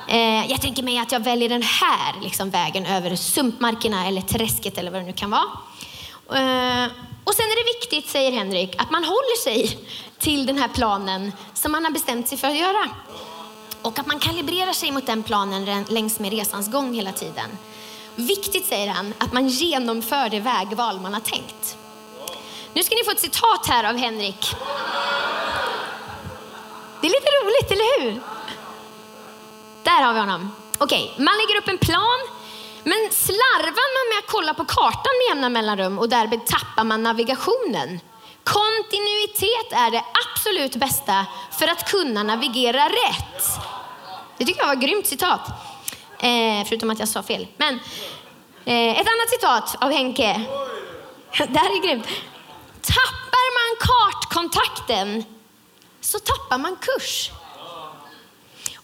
Eh, 0.08 0.52
jag 0.52 0.62
tänker 0.62 0.84
mig 0.84 0.98
att 0.98 1.12
jag 1.12 1.24
väljer 1.24 1.50
den 1.50 1.63
här 1.63 2.22
liksom, 2.22 2.50
vägen 2.50 2.86
över 2.86 3.16
sumpmarkerna 3.16 4.08
eller 4.08 4.22
träsket 4.22 4.78
eller 4.78 4.92
vad 4.92 5.02
det 5.02 5.06
nu 5.06 5.13
kan 5.13 5.32
vara. 5.32 5.44
Eh, 6.30 6.92
och 7.24 7.34
sen 7.34 7.46
är 7.46 7.63
det 7.63 7.80
viktigt, 7.80 8.12
säger 8.12 8.32
Henrik, 8.32 8.75
att 8.78 8.92
man 8.92 9.04
håller 9.04 9.44
sig 9.44 9.78
till 10.20 10.46
den 10.46 10.58
här 10.58 10.68
planen 10.68 11.32
som 11.54 11.72
man 11.72 11.86
har 11.86 11.92
bestämt 11.92 12.28
sig 12.28 12.38
för 12.38 12.48
att 12.48 12.58
göra. 12.58 12.90
Och 13.84 14.00
att 14.00 14.08
man 14.08 14.20
kalibrerar 14.20 14.74
sig 14.74 14.92
mot 14.92 15.06
den 15.06 15.24
planen 15.24 15.86
längs 15.90 16.20
med 16.20 16.32
resans 16.32 16.72
gång 16.72 16.94
hela 16.94 17.12
tiden. 17.12 17.50
Viktigt, 18.16 18.66
säger 18.66 18.88
han, 18.88 19.13
att 19.18 19.34
man 19.34 19.48
genomför 19.48 20.30
det 20.30 20.40
vägval 20.40 21.00
man 21.00 21.13
har 21.13 21.22
tänkt. 21.22 21.78
Nu 22.74 22.84
ska 22.84 22.96
ni 22.96 23.04
få 23.04 23.12
ett 23.12 23.20
citat 23.20 23.68
här 23.68 23.84
av 23.84 23.98
Henrik. 23.98 24.56
Det 27.02 27.08
är 27.08 27.12
lite 27.12 27.32
roligt, 27.44 27.72
eller 27.72 28.02
hur? 28.02 28.22
Där 29.84 30.02
har 30.02 30.13
vi 30.13 30.20
honom. 30.20 30.52
Okej, 30.78 31.12
okay, 31.13 31.25
man 31.25 31.36
lägger 31.38 31.62
upp 31.62 31.68
en 31.68 31.78
plan, 31.78 32.20
men 32.84 33.10
slarvar 33.12 33.88
man 33.96 34.16
med 34.16 34.20
att 34.20 34.32
kolla 34.32 34.54
på 34.54 34.66
kartan 34.66 35.13
med 35.20 35.28
jämna 35.30 35.50
mellanrum 35.50 36.00
och 36.00 36.10
därmed 36.10 36.46
tappar 36.46 36.84
man 36.84 37.04
navigationen. 37.04 38.00
Kontinuitet 38.44 39.70
är 39.72 39.92
det 39.92 40.04
absolut 40.25 40.75
bästa 40.75 41.25
för 41.60 41.68
att 41.68 41.92
kunna 41.92 42.24
navigera 42.24 42.90
rätt. 42.90 43.62
Det 44.44 44.48
tycker 44.48 44.62
jag 44.62 44.68
var 44.68 44.74
ett 44.74 44.82
grymt 44.82 45.08
citat. 45.08 45.48
Eh, 46.20 46.68
förutom 46.68 46.90
att 46.90 47.00
jag 47.00 47.08
sa 47.08 47.24
fel. 47.24 47.48
Men 47.58 47.74
eh, 48.66 49.00
ett 49.00 49.08
annat 49.08 49.30
citat 49.30 49.76
av 49.84 49.92
Henke. 49.92 50.46
Det 51.38 51.60
här 51.60 51.78
är 51.78 51.88
grymt. 51.88 52.08
Tappar 52.82 53.48
man 53.58 53.78
kartkontakten 53.80 55.24
så 56.02 56.20
tappar 56.20 56.58
man 56.58 56.76
kurs. 56.76 57.32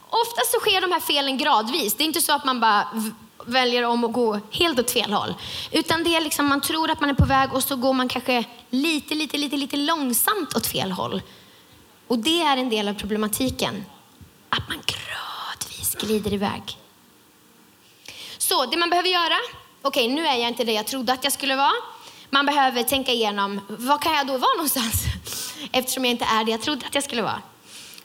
Oftast 0.10 0.52
så 0.52 0.60
sker 0.60 0.82
de 0.82 0.92
här 0.92 1.00
felen 1.00 1.38
gradvis. 1.38 1.96
Det 1.96 2.04
är 2.04 2.06
inte 2.06 2.22
så 2.22 2.34
att 2.34 2.46
man 2.46 2.60
bara 2.60 2.88
väljer 3.46 3.84
om 3.84 4.04
att 4.04 4.14
gå 4.14 4.40
helt 4.52 4.80
åt 4.80 4.92
fel 4.92 5.14
håll. 5.14 5.34
Utan 5.72 6.04
det 6.04 6.16
är 6.16 6.22
liksom 6.22 6.46
man 6.46 6.62
tror 6.62 6.92
att 6.92 7.02
man 7.02 7.10
är 7.10 7.14
på 7.14 7.26
väg 7.26 7.54
och 7.54 7.64
så 7.64 7.76
går 7.76 7.94
man 7.94 8.08
kanske 8.08 8.44
lite, 8.70 9.16
lite, 9.16 9.38
lite, 9.38 9.58
lite 9.58 9.78
långsamt 9.78 10.56
åt 10.56 10.68
fel 10.68 10.92
håll. 10.92 11.22
Och 12.08 12.20
det 12.20 12.42
är 12.42 12.58
en 12.58 12.70
del 12.70 12.88
av 12.88 12.94
problematiken. 12.94 13.86
Att 14.50 14.70
man 14.70 14.80
glider 16.00 16.34
iväg. 16.34 16.78
Så 18.38 18.66
det 18.66 18.78
man 18.78 18.90
behöver 18.90 19.10
göra, 19.10 19.38
okej 19.82 20.04
okay, 20.04 20.16
nu 20.16 20.28
är 20.28 20.36
jag 20.36 20.48
inte 20.48 20.64
det 20.64 20.72
jag 20.72 20.88
trodde 20.88 21.14
att 21.14 21.24
jag 21.24 21.34
skulle 21.34 21.56
vara. 21.56 21.74
Man 22.30 22.46
behöver 22.46 22.84
tänka 22.84 23.12
igenom, 23.12 23.62
var 23.68 23.98
kan 23.98 24.14
jag 24.14 24.28
då 24.28 24.38
vara 24.38 24.54
någonstans? 24.54 25.04
Eftersom 25.72 26.06
jag 26.06 26.12
inte 26.12 26.26
är 26.26 26.44
det 26.44 26.52
jag 26.52 26.62
trodde 26.62 26.86
att 26.86 26.96
jag 26.96 27.04
skulle 27.04 27.22
vara. 27.22 27.42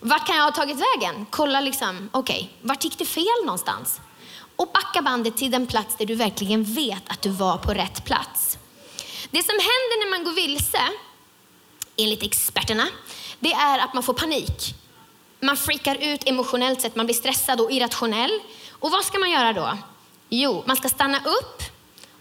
Vart 0.01 0.27
kan 0.27 0.37
jag 0.37 0.45
ha 0.45 0.53
tagit 0.53 0.77
vägen? 0.77 1.27
Kolla 1.31 1.61
liksom, 1.61 2.09
okej, 2.13 2.37
okay, 2.37 2.69
vart 2.69 2.85
gick 2.85 2.99
det 2.99 3.05
fel 3.05 3.45
någonstans? 3.45 4.01
Och 4.57 4.69
backa 4.75 5.03
bandet 5.03 5.37
till 5.37 5.51
den 5.51 5.67
plats 5.67 5.97
där 5.97 6.07
du 6.07 6.15
verkligen 6.15 6.65
vet 6.65 7.03
att 7.07 7.23
du 7.23 7.31
var 7.31 7.59
på 7.59 7.75
rätt 7.75 8.05
plats. 8.05 8.59
Det 9.31 9.43
som 9.43 9.55
händer 9.55 10.05
när 10.05 10.11
man 10.11 10.25
går 10.25 10.33
vilse, 10.33 10.89
enligt 11.97 12.23
experterna, 12.23 12.89
det 13.41 13.53
är 13.53 13.79
att 13.79 13.95
man 13.95 14.03
får 14.03 14.15
panik. 14.15 14.75
Man 15.45 15.57
freakar 15.57 15.97
ut 16.01 16.29
emotionellt 16.29 16.81
sett, 16.81 16.97
man 16.97 17.07
blir 17.07 17.15
stressad 17.15 17.61
och 17.61 17.73
irrationell. 17.73 18.41
Och 18.71 18.91
vad 18.91 19.05
ska 19.05 19.19
man 19.19 19.31
göra 19.31 19.53
då? 19.53 19.79
Jo, 20.29 20.63
man 20.67 20.77
ska 20.77 20.89
stanna 20.89 21.19
upp 21.19 21.63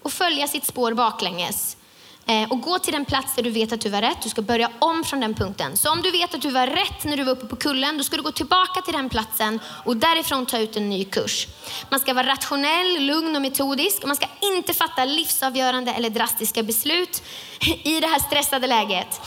och 0.02 0.14
följa 0.14 0.48
sitt 0.48 0.66
spår 0.66 0.94
baklänges. 0.94 1.78
Eh, 2.26 2.52
och 2.52 2.62
gå 2.62 2.80
till 2.80 2.94
den 2.94 3.06
plats 3.06 3.36
där 3.36 3.44
du 3.44 3.50
vet 3.50 3.74
att 3.74 3.82
du 3.82 3.90
var 3.90 4.02
rätt. 4.02 4.22
Du 4.24 4.30
ska 4.30 4.42
börja 4.42 4.72
om 4.80 5.04
från 5.04 5.20
den 5.20 5.34
punkten. 5.34 5.78
Så 5.78 5.92
om 5.92 6.02
du 6.02 6.12
vet 6.12 6.36
att 6.36 6.42
du 6.42 6.50
var 6.50 6.68
rätt 6.68 7.04
när 7.04 7.18
du 7.18 7.24
var 7.24 7.32
uppe 7.32 7.46
på 7.46 7.56
kullen, 7.56 7.98
då 7.98 8.04
ska 8.04 8.18
du 8.18 8.24
gå 8.24 8.32
tillbaka 8.32 8.82
till 8.82 8.94
den 8.94 9.10
platsen 9.10 9.60
och 9.86 9.98
därifrån 9.98 10.46
ta 10.46 10.60
ut 10.60 10.76
en 10.76 10.90
ny 10.90 11.06
kurs. 11.06 11.48
Man 11.90 12.00
ska 12.00 12.14
vara 12.14 12.28
rationell, 12.28 13.06
lugn 13.06 13.36
och 13.36 13.42
metodisk. 13.42 14.02
Och 14.02 14.08
man 14.08 14.16
ska 14.16 14.28
inte 14.40 14.74
fatta 14.74 15.06
livsavgörande 15.06 15.92
eller 15.94 16.10
drastiska 16.10 16.64
beslut 16.64 17.24
i 17.84 18.00
det 18.00 18.08
här 18.08 18.20
stressade 18.20 18.68
läget. 18.68 19.22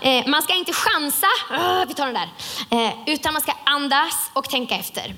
Eh, 0.00 0.26
man 0.26 0.42
ska 0.42 0.54
inte 0.54 0.72
chansa, 0.72 1.26
ah, 1.50 1.84
vi 1.88 1.94
tar 1.94 2.06
den 2.06 2.14
där, 2.14 2.28
eh, 2.70 2.94
utan 3.06 3.32
man 3.32 3.42
ska 3.42 3.52
andas 3.64 4.30
och 4.32 4.50
tänka 4.50 4.74
efter. 4.74 5.14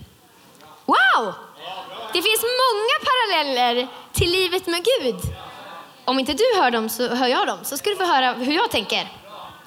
Wow! 0.87 1.35
Det 2.13 2.23
finns 2.23 2.43
många 2.43 2.97
paralleller 3.09 3.89
till 4.13 4.31
livet 4.31 4.67
med 4.67 4.85
Gud. 4.85 5.17
Om 6.05 6.19
inte 6.19 6.33
du 6.33 6.45
hör 6.57 6.71
dem 6.71 6.89
så 6.89 7.15
hör 7.15 7.27
jag 7.27 7.47
dem, 7.47 7.59
så 7.63 7.77
ska 7.77 7.91
du 7.91 7.97
få 7.97 8.05
höra 8.05 8.33
hur 8.33 8.53
jag 8.53 8.71
tänker. 8.71 9.13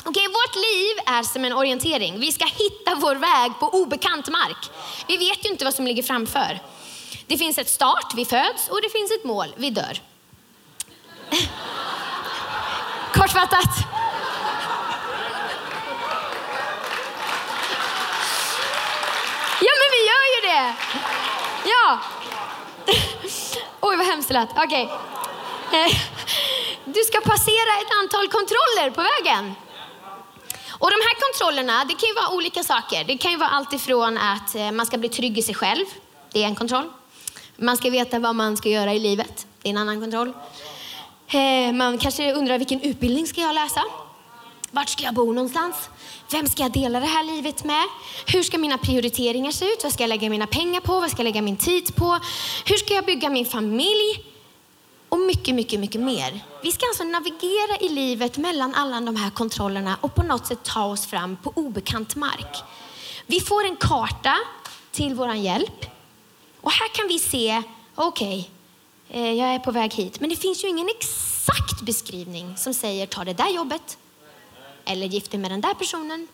Okej, 0.06 0.28
vårt 0.28 0.56
liv 0.56 0.98
är 1.06 1.24
som 1.24 1.46
en 1.46 1.54
orientering. 1.54 2.20
Vi 2.20 2.32
ska 2.32 2.46
hitta 2.46 2.96
vår 2.96 3.16
väg 3.16 3.52
på 3.60 3.70
obekant 3.70 4.30
mark. 4.30 4.70
Vi 5.08 5.18
vet 5.18 5.46
ju 5.46 5.50
inte 5.50 5.66
vad 5.66 5.74
som 5.74 5.88
ligger 5.88 6.04
framför. 6.04 6.60
Det 7.28 7.38
finns 7.38 7.58
ett 7.58 7.70
start, 7.70 8.14
vi 8.16 8.26
föds, 8.26 8.70
och 8.70 8.82
det 8.82 8.90
finns 8.90 9.12
ett 9.12 9.24
mål, 9.24 9.48
vi 9.56 9.70
dör. 9.70 10.02
Kortfattat. 13.14 13.76
Ja, 19.68 19.74
men 19.82 19.90
vi 19.96 20.02
gör 20.12 20.26
ju 20.36 20.40
det. 20.62 20.74
Ja. 21.70 22.00
Oj, 23.82 23.98
vad 23.98 24.06
hemskt 24.06 24.28
det 24.28 24.34
lät. 24.34 24.50
Okej. 24.56 24.86
Okay. 25.68 25.90
Du 26.86 27.02
ska 27.04 27.22
passera 27.22 27.72
ett 27.82 27.94
antal 28.02 28.28
kontroller 28.28 28.90
på 28.90 29.02
vägen. 29.02 29.56
Och 30.70 30.90
de 30.90 30.96
här 31.08 31.16
kontrollerna, 31.26 31.86
det 31.86 31.96
kan 31.96 32.10
ju 32.10 32.16
vara 32.16 32.30
olika 32.30 32.64
saker. 32.64 33.04
Det 33.04 33.18
kan 33.18 33.32
ju 33.32 33.38
vara 33.38 33.50
allt 33.50 33.74
ifrån 33.74 34.18
att 34.18 34.56
eh, 34.56 34.72
man 34.72 34.86
ska 34.86 34.98
bli 34.98 35.10
trygg 35.10 35.38
i 35.38 35.42
sig 35.42 35.56
själv. 35.56 35.86
Det 36.34 36.44
är 36.44 36.48
en 36.48 36.56
kontroll. 36.56 36.90
Man 37.56 37.78
ska 37.78 37.90
veta 37.90 38.20
vad 38.20 38.36
man 38.36 38.58
ska 38.58 38.70
göra 38.70 38.94
i 38.94 39.00
livet. 39.00 39.48
Det 39.62 39.70
är 39.70 39.72
en 39.72 39.78
annan 39.78 40.02
kontroll. 40.02 40.34
Eh, 41.28 41.74
man 41.74 41.98
kanske 41.98 42.34
undrar 42.34 42.58
vilken 42.58 42.82
utbildning 42.82 43.28
ska 43.28 43.42
jag 43.42 43.56
läsa? 43.56 43.84
Vart 44.72 44.90
ska 44.90 45.04
jag 45.04 45.14
bo 45.14 45.34
någonstans? 45.34 45.76
Vem 46.32 46.48
ska 46.48 46.64
jag 46.64 46.72
dela 46.72 47.00
det 47.00 47.06
här 47.06 47.24
livet 47.24 47.64
med? 47.64 47.84
Hur 48.26 48.44
ska 48.44 48.58
mina 48.58 48.78
prioriteringar 48.78 49.52
se 49.52 49.66
ut? 49.66 49.84
Vad 49.84 49.94
ska 49.94 50.04
jag 50.04 50.08
lägga 50.10 50.30
mina 50.30 50.48
pengar 50.48 50.82
på? 50.82 51.00
Vad 51.00 51.12
ska 51.12 51.20
jag 51.20 51.24
lägga 51.24 51.42
min 51.42 51.58
tid 51.58 51.96
på? 51.96 52.20
Hur 52.66 52.78
ska 52.78 52.94
jag 52.94 53.06
bygga 53.06 53.30
min 53.30 53.46
familj? 53.46 54.26
Och 55.10 55.20
mycket, 55.20 55.56
mycket, 55.56 55.80
mycket 55.80 56.02
mer. 56.02 56.40
Vi 56.64 56.72
ska 56.72 56.86
alltså 56.86 57.04
navigera 57.04 57.78
i 57.82 57.90
livet 57.90 58.38
mellan 58.38 58.76
alla 58.76 59.02
de 59.02 59.16
här 59.16 59.30
kontrollerna 59.30 59.98
och 60.02 60.16
på 60.16 60.24
något 60.24 60.48
sätt 60.48 60.64
ta 60.64 60.86
oss 60.86 61.06
fram 61.06 61.38
på 61.38 61.52
obekant 61.56 62.16
mark. 62.16 62.58
Vi 63.26 63.40
får 63.40 63.64
en 63.66 63.76
karta 63.76 64.38
till 64.92 65.16
vår 65.16 65.34
hjälp. 65.34 65.86
Och 66.62 66.72
här 66.72 66.90
kan 66.90 67.08
vi 67.08 67.20
se, 67.20 67.64
okej, 67.96 68.50
okay, 69.10 69.34
jag 69.36 69.50
är 69.50 69.60
på 69.60 69.72
väg 69.72 69.94
hit. 69.94 70.20
Men 70.20 70.30
det 70.30 70.36
finns 70.36 70.64
ju 70.64 70.68
ingen 70.68 70.90
exakt 70.90 71.82
beskrivning 71.82 72.58
som 72.58 72.74
säger 72.74 73.06
ta 73.06 73.24
det 73.24 73.34
där 73.34 73.50
jobbet, 73.50 73.98
eller 74.86 75.08
gift 75.08 75.32
dig 75.32 75.40
med 75.40 75.52
den 75.52 75.62
där 75.62 75.74
personen. 75.74 76.28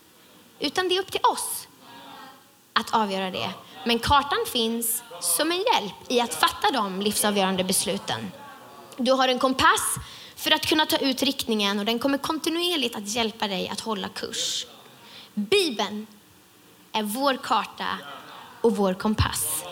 Utan 0.60 0.88
det 0.88 0.96
är 0.96 1.00
upp 1.00 1.12
till 1.12 1.20
oss 1.32 1.68
att 2.72 2.94
avgöra 2.94 3.30
det. 3.30 3.50
Men 3.84 3.98
kartan 3.98 4.38
finns 4.52 5.02
som 5.20 5.52
en 5.52 5.58
hjälp 5.58 5.94
i 6.08 6.20
att 6.20 6.34
fatta 6.34 6.70
de 6.70 7.00
livsavgörande 7.00 7.64
besluten. 7.64 8.32
Du 8.96 9.12
har 9.12 9.28
en 9.28 9.38
kompass 9.38 9.94
för 10.36 10.50
att 10.50 10.66
kunna 10.66 10.86
ta 10.86 10.96
ut 10.96 11.22
riktningen 11.22 11.78
och 11.78 11.84
den 11.84 11.98
kommer 11.98 12.18
kontinuerligt 12.18 12.96
att 12.96 13.08
hjälpa 13.08 13.48
dig 13.48 13.68
att 13.68 13.80
hålla 13.80 14.08
kurs. 14.08 14.66
Bibeln 15.34 16.06
är 16.92 17.02
vår 17.02 17.36
karta 17.42 17.98
och 18.60 18.76
vår 18.76 18.94
kompass. 18.94 19.64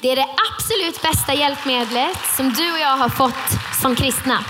Det 0.00 0.10
är 0.10 0.16
det 0.16 0.28
absolut 0.52 1.02
bästa 1.02 1.34
hjälpmedlet 1.34 2.18
som 2.36 2.52
du 2.52 2.72
och 2.72 2.78
jag 2.78 2.96
har 2.96 3.08
fått 3.08 3.80
som 3.82 3.96
kristna. 3.96 4.44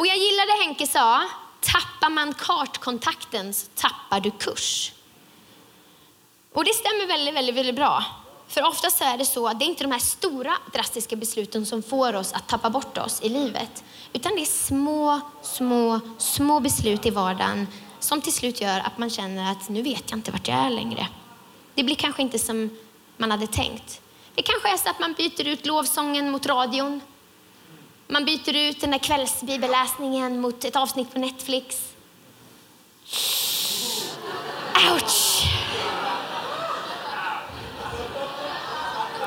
Och 0.00 0.06
jag 0.06 0.16
gillar 0.16 0.46
det 0.46 0.64
Henke 0.64 0.86
sa, 0.86 1.28
tappar 1.60 2.10
man 2.10 2.34
kartkontakten 2.34 3.54
så 3.54 3.66
tappar 3.74 4.20
du 4.20 4.30
kurs. 4.30 4.92
Och 6.52 6.64
det 6.64 6.74
stämmer 6.74 7.06
väldigt, 7.06 7.34
väldigt, 7.34 7.54
väldigt 7.54 7.74
bra. 7.74 8.04
För 8.48 8.66
oftast 8.66 9.02
är 9.02 9.18
det 9.18 9.24
så 9.24 9.48
att 9.48 9.58
det 9.58 9.64
är 9.64 9.66
inte 9.66 9.84
de 9.84 9.92
här 9.92 9.98
stora 9.98 10.56
drastiska 10.72 11.16
besluten 11.16 11.66
som 11.66 11.82
får 11.82 12.14
oss 12.14 12.32
att 12.32 12.48
tappa 12.48 12.70
bort 12.70 12.98
oss 12.98 13.20
i 13.22 13.28
livet. 13.28 13.84
Utan 14.12 14.32
det 14.34 14.40
är 14.40 14.46
små, 14.46 15.20
små, 15.42 16.00
små 16.18 16.60
beslut 16.60 17.06
i 17.06 17.10
vardagen 17.10 17.66
som 17.98 18.20
till 18.20 18.32
slut 18.32 18.60
gör 18.60 18.80
att 18.80 18.98
man 18.98 19.10
känner 19.10 19.52
att 19.52 19.68
nu 19.68 19.82
vet 19.82 20.10
jag 20.10 20.18
inte 20.18 20.30
vart 20.30 20.48
jag 20.48 20.58
är 20.58 20.70
längre. 20.70 21.08
Det 21.74 21.84
blir 21.84 21.96
kanske 21.96 22.22
inte 22.22 22.38
som 22.38 22.78
man 23.16 23.30
hade 23.30 23.46
tänkt. 23.46 24.00
Det 24.34 24.42
kanske 24.42 24.72
är 24.72 24.76
så 24.76 24.90
att 24.90 25.00
man 25.00 25.12
byter 25.12 25.46
ut 25.46 25.66
lovsången 25.66 26.30
mot 26.30 26.46
radion 26.46 27.00
man 28.10 28.24
byter 28.24 28.56
ut 28.56 28.80
den 28.80 28.90
där 28.90 28.98
kvällsbibelläsningen 28.98 30.40
mot 30.40 30.64
ett 30.64 30.76
avsnitt 30.76 31.12
på 31.12 31.18
Netflix. 31.18 31.76
Ouch! 34.92 35.44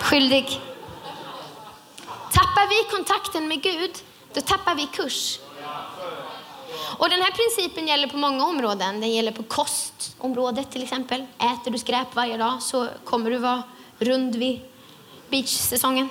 Skyldig. 0.02 0.60
Tappar 2.32 2.70
vi 2.70 2.98
kontakten 2.98 3.48
med 3.48 3.62
Gud, 3.62 3.92
då 4.34 4.42
tappar 4.42 4.76
vi 4.76 4.88
kurs. 4.94 5.40
Och 6.98 7.10
den 7.10 7.22
här 7.22 7.32
principen 7.32 7.88
gäller 7.88 8.08
på 8.08 8.18
många 8.18 8.46
områden. 8.46 9.02
Den 9.02 9.12
gäller 9.12 9.32
på 9.32 9.44
kostområdet 9.44 10.72
till 10.72 10.84
exempel. 10.84 11.26
Äter 11.38 11.72
du 11.72 11.78
skräp 11.78 12.16
varje 12.16 12.38
dag 12.38 12.62
så 12.62 12.88
kommer 13.04 13.30
du 13.30 13.38
vara 13.38 13.64
rund 14.00 14.36
vid 14.36 14.62
beachsäsongen. 15.30 16.10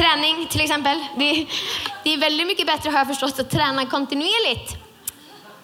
Träning 0.00 0.46
till 0.46 0.60
exempel. 0.60 1.04
Det, 1.16 1.46
det 2.04 2.14
är 2.14 2.18
väldigt 2.18 2.46
mycket 2.46 2.66
bättre 2.66 2.90
har 2.90 2.98
jag 2.98 3.06
förstått 3.06 3.38
att 3.38 3.50
träna 3.50 3.86
kontinuerligt 3.86 4.76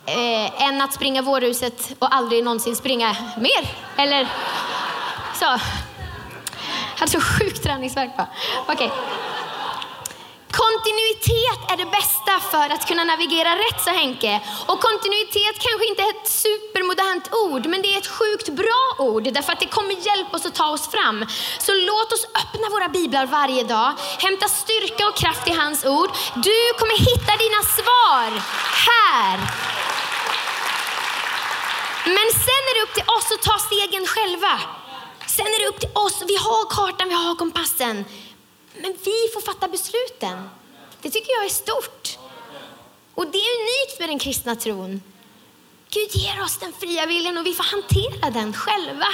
eh, 0.07 0.68
än 0.68 0.83
att 0.83 0.92
springa 0.92 1.22
vårhuset 1.22 1.94
och 1.99 2.14
aldrig 2.14 2.44
någonsin 2.44 2.77
springa 2.77 3.16
mer. 3.37 3.68
Eller 3.96 4.29
så. 5.35 5.44
Jag 5.44 5.61
hade 6.99 7.11
så 7.11 7.20
sjuk 7.20 7.62
träningsvärk 7.62 8.11
Okej. 8.66 8.87
Okay. 8.87 8.90
Kontinuitet 10.62 11.61
är 11.73 11.77
det 11.77 11.90
bästa 11.99 12.35
för 12.53 12.66
att 12.75 12.88
kunna 12.88 13.05
navigera 13.05 13.53
rätt, 13.64 13.81
sa 13.85 13.90
Henke. 13.90 14.40
Och 14.71 14.81
kontinuitet 14.81 15.57
kanske 15.66 15.85
inte 15.90 16.03
är 16.03 16.11
ett 16.14 16.29
supermodernt 16.45 17.27
ord, 17.45 17.66
men 17.66 17.83
det 17.83 17.95
är 17.95 17.99
ett 17.99 18.14
sjukt 18.19 18.49
bra 18.49 18.83
ord 18.99 19.25
därför 19.37 19.53
att 19.53 19.61
det 19.61 19.75
kommer 19.77 19.95
hjälpa 20.09 20.37
oss 20.37 20.47
att 20.47 20.55
ta 20.55 20.69
oss 20.77 20.88
fram. 20.95 21.27
Så 21.66 21.73
låt 21.75 22.12
oss 22.12 22.25
öppna 22.40 22.66
våra 22.75 22.88
biblar 22.88 23.27
varje 23.27 23.64
dag, 23.64 23.90
hämta 24.19 24.49
styrka 24.49 25.09
och 25.09 25.16
kraft 25.16 25.49
i 25.49 25.53
hans 25.53 25.85
ord. 25.85 26.11
Du 26.49 26.59
kommer 26.79 26.99
hitta 27.11 27.33
dina 27.45 27.61
svar 27.79 28.29
här. 28.88 29.37
Men 32.16 32.29
sen 32.47 32.62
är 32.69 32.75
det 32.77 32.83
upp 32.87 32.95
till 32.95 33.09
oss 33.16 33.29
att 33.35 33.42
ta 33.49 33.57
stegen 33.59 34.07
själva. 34.07 34.55
Sen 35.27 35.47
är 35.47 35.61
det 35.62 35.69
upp 35.69 35.81
till 35.81 35.95
oss. 35.95 36.23
Vi 36.29 36.37
har 36.37 36.62
kartan, 36.77 37.09
vi 37.09 37.14
har 37.14 37.35
kompassen. 37.35 38.05
Men 38.81 38.93
vi 39.05 39.31
får 39.35 39.41
fatta 39.41 39.69
besluten. 39.69 40.49
Det 41.03 41.11
tycker 41.11 41.33
jag 41.33 41.45
är 41.45 41.49
stort. 41.49 42.19
Och 43.15 43.27
det 43.27 43.39
är 43.39 43.61
unikt 43.61 44.01
med 44.01 44.09
den 44.09 44.19
kristna 44.19 44.57
tron. 44.57 45.03
Gud 45.91 46.11
ger 46.15 46.43
oss 46.43 46.59
den 46.59 46.73
fria 46.73 47.07
viljan 47.07 47.39
och 47.39 47.47
vi 47.47 47.55
får 47.55 47.65
hantera 47.65 48.31
den 48.31 48.53
själva. 48.53 49.07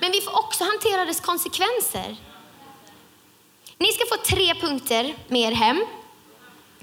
Men 0.00 0.12
vi 0.12 0.20
får 0.20 0.38
också 0.38 0.64
hantera 0.64 1.04
dess 1.04 1.20
konsekvenser. 1.20 2.16
Ni 3.78 3.92
ska 3.92 4.04
få 4.16 4.16
tre 4.16 4.54
punkter 4.54 5.14
med 5.28 5.52
er 5.52 5.52
hem 5.52 5.86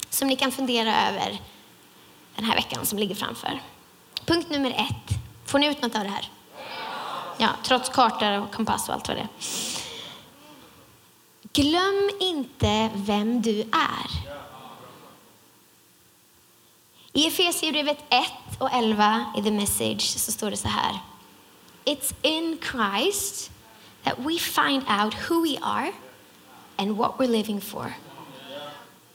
som 0.09 0.27
ni 0.27 0.35
kan 0.35 0.51
fundera 0.51 1.09
över 1.09 1.41
den 2.35 2.45
här 2.45 2.55
veckan 2.55 2.85
som 2.85 2.99
ligger 2.99 3.15
framför. 3.15 3.61
Punkt 4.25 4.49
nummer 4.49 4.71
ett. 4.71 5.17
Får 5.45 5.59
ni 5.59 5.67
ut 5.67 5.81
något 5.81 5.95
av 5.95 6.03
det 6.03 6.09
här? 6.09 6.29
Ja, 7.37 7.49
trots 7.63 7.89
kartor 7.89 8.39
och 8.39 8.51
kompass 8.53 8.87
och 8.87 8.93
allt 8.93 9.07
vad 9.07 9.17
det 9.17 9.21
är. 9.21 9.27
Glöm 11.55 12.09
inte 12.19 12.89
vem 12.95 13.41
du 13.41 13.61
är. 13.61 14.11
I 17.13 17.27
Efesierbrevet 17.27 17.97
1 18.09 18.25
och 18.59 18.73
11 18.73 19.25
i 19.37 19.43
The 19.43 19.51
Message 19.51 20.01
så 20.01 20.31
står 20.31 20.51
det 20.51 20.57
så 20.57 20.67
här. 20.67 20.99
It's 21.85 22.13
in 22.21 22.57
Christ 22.71 23.51
that 24.03 24.19
we 24.19 24.37
find 24.39 24.83
out 24.89 25.13
who 25.29 25.43
we 25.43 25.57
are 25.61 25.91
and 26.75 26.97
what 26.97 27.11
we're 27.17 27.31
living 27.31 27.61
for. 27.61 27.93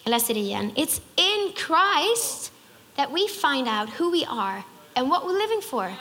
Jag 0.03 0.11
läser 0.11 0.35
det 0.35 0.41
igen. 0.41 0.73
It's 0.75 1.01
in 1.17 1.53
Christ 1.55 2.53
that 2.95 3.09
we 3.11 3.29
find 3.29 3.69
out 3.69 4.01
who 4.01 4.11
we 4.11 4.27
are 4.27 4.63
and 4.95 5.09
what 5.09 5.23
we're 5.23 5.39
living 5.39 5.63
for. 5.63 5.95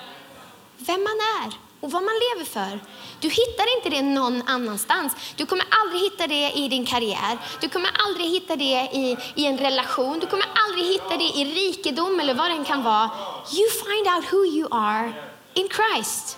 Vem 0.78 1.04
man 1.04 1.20
är 1.44 1.69
och 1.82 1.92
vad 1.92 2.04
man 2.04 2.14
lever 2.14 2.46
för. 2.46 2.80
Du 3.20 3.30
hittar 3.30 3.78
inte 3.78 3.90
det 3.90 4.02
någon 4.02 4.48
annanstans. 4.48 5.16
Du 5.36 5.46
kommer 5.46 5.66
aldrig 5.70 6.02
hitta 6.02 6.28
det 6.28 6.52
i 6.52 6.68
din 6.68 6.86
karriär. 6.86 7.38
Du 7.62 7.70
kommer 7.70 7.92
aldrig 8.06 8.28
hitta 8.28 8.56
det 8.56 8.90
i, 8.94 9.18
i 9.36 9.46
en 9.46 9.58
relation. 9.58 10.20
Du 10.20 10.28
kommer 10.28 10.46
aldrig 10.66 10.86
hitta 10.86 11.18
det 11.18 11.24
i 11.24 11.46
rikedom 11.46 12.20
eller 12.20 12.34
vad 12.34 12.52
det 12.52 12.66
kan 12.66 12.84
vara. 12.84 13.10
You 13.54 13.70
find 13.70 14.08
out 14.16 14.34
who 14.34 14.46
you 14.46 14.68
are 14.72 15.14
in 15.54 15.70
Christ. 15.70 16.38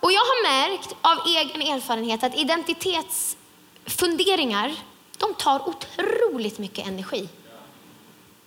Och 0.00 0.12
jag 0.12 0.20
har 0.20 0.42
märkt 0.42 0.94
av 1.00 1.18
egen 1.26 1.62
erfarenhet 1.62 2.24
att 2.24 2.36
identitetsfunderingar, 2.36 4.74
de 5.16 5.34
tar 5.34 5.68
otroligt 5.68 6.58
mycket 6.58 6.86
energi. 6.86 7.28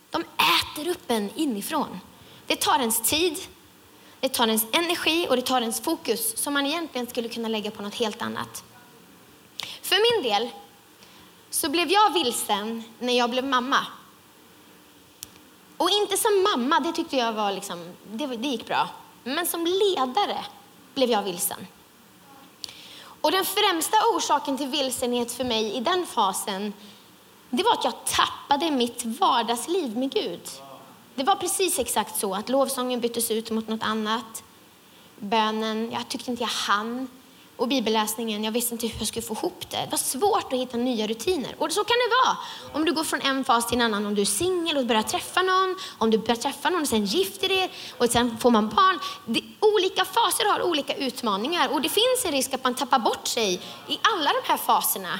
De 0.09 0.23
äter 0.23 0.87
upp 0.87 1.11
en 1.11 1.29
inifrån. 1.35 1.99
Det 2.47 2.55
tar 2.55 2.79
ens 2.79 3.01
tid, 3.01 3.39
det 4.21 4.29
tar 4.29 4.47
ens 4.47 4.65
energi 4.71 5.27
och 5.29 5.35
det 5.35 5.41
tar 5.41 5.61
ens 5.61 5.81
fokus 5.81 6.37
som 6.37 6.53
man 6.53 6.65
egentligen 6.65 7.07
skulle 7.07 7.29
kunna 7.29 7.47
lägga 7.47 7.71
på 7.71 7.81
något 7.81 7.95
helt 7.95 8.21
annat. 8.21 8.63
För 9.81 10.15
min 10.15 10.31
del 10.31 10.49
så 11.49 11.69
blev 11.69 11.91
jag 11.91 12.13
vilsen 12.13 12.83
när 12.99 13.13
jag 13.13 13.29
blev 13.29 13.45
mamma. 13.45 13.85
Och 15.77 15.89
inte 15.89 16.17
som 16.17 16.43
mamma, 16.43 16.79
det 16.79 16.91
tyckte 16.91 17.17
jag 17.17 17.33
var 17.33 17.51
liksom, 17.51 17.93
det, 18.11 18.27
det 18.27 18.47
gick 18.47 18.65
bra. 18.65 18.89
Men 19.23 19.47
som 19.47 19.65
ledare 19.65 20.45
blev 20.93 21.09
jag 21.09 21.23
vilsen. 21.23 21.67
Och 23.21 23.31
den 23.31 23.45
främsta 23.45 23.97
orsaken 24.15 24.57
till 24.57 24.67
vilsenhet 24.67 25.31
för 25.31 25.43
mig 25.43 25.73
i 25.73 25.79
den 25.79 26.05
fasen, 26.05 26.73
det 27.49 27.63
var 27.63 27.73
att 27.73 27.83
jag 27.83 28.05
tappade 28.05 28.71
mitt 28.71 29.05
vardagsliv 29.05 29.97
med 29.97 30.13
Gud. 30.13 30.49
Det 31.15 31.23
var 31.23 31.35
precis 31.35 31.79
exakt 31.79 32.19
så 32.19 32.35
att 32.35 32.49
lovsången 32.49 32.99
byttes 32.99 33.31
ut 33.31 33.51
mot 33.51 33.67
något 33.67 33.83
annat. 33.83 34.43
Bönen, 35.19 35.91
jag 35.91 36.07
tyckte 36.07 36.31
inte 36.31 36.43
jag 36.43 36.49
hann. 36.49 37.07
Och 37.57 37.67
bibelläsningen, 37.67 38.43
jag 38.43 38.51
visste 38.51 38.73
inte 38.73 38.87
hur 38.87 38.99
jag 38.99 39.07
skulle 39.07 39.25
få 39.25 39.33
ihop 39.33 39.69
det. 39.69 39.77
Det 39.77 39.91
var 39.91 39.97
svårt 39.97 40.53
att 40.53 40.59
hitta 40.59 40.77
nya 40.77 41.07
rutiner. 41.07 41.55
Och 41.57 41.71
så 41.71 41.83
kan 41.83 41.95
det 41.95 42.09
vara 42.25 42.37
om 42.73 42.85
du 42.85 42.93
går 42.93 43.03
från 43.03 43.21
en 43.21 43.43
fas 43.43 43.67
till 43.67 43.77
en 43.77 43.81
annan. 43.81 44.05
Om 44.05 44.15
du 44.15 44.21
är 44.21 44.25
singel 44.25 44.77
och 44.77 44.85
börjar 44.85 45.01
träffa 45.01 45.41
någon, 45.41 45.75
om 45.97 46.11
du 46.11 46.17
börjar 46.17 46.35
träffa 46.35 46.69
någon 46.69 46.81
och 46.81 46.87
sen 46.87 47.05
gifter 47.05 47.51
er 47.51 47.71
och 47.97 48.09
sen 48.09 48.37
får 48.37 48.51
man 48.51 48.69
barn. 48.69 48.99
Det, 49.25 49.41
olika 49.59 50.05
faser 50.05 50.51
har 50.51 50.61
olika 50.61 50.93
utmaningar 50.93 51.69
och 51.73 51.81
det 51.81 51.89
finns 51.89 52.25
en 52.25 52.31
risk 52.31 52.53
att 52.53 52.63
man 52.63 52.75
tappar 52.75 52.99
bort 52.99 53.27
sig 53.27 53.53
i 53.87 53.99
alla 54.01 54.31
de 54.33 54.47
här 54.47 54.57
faserna. 54.57 55.19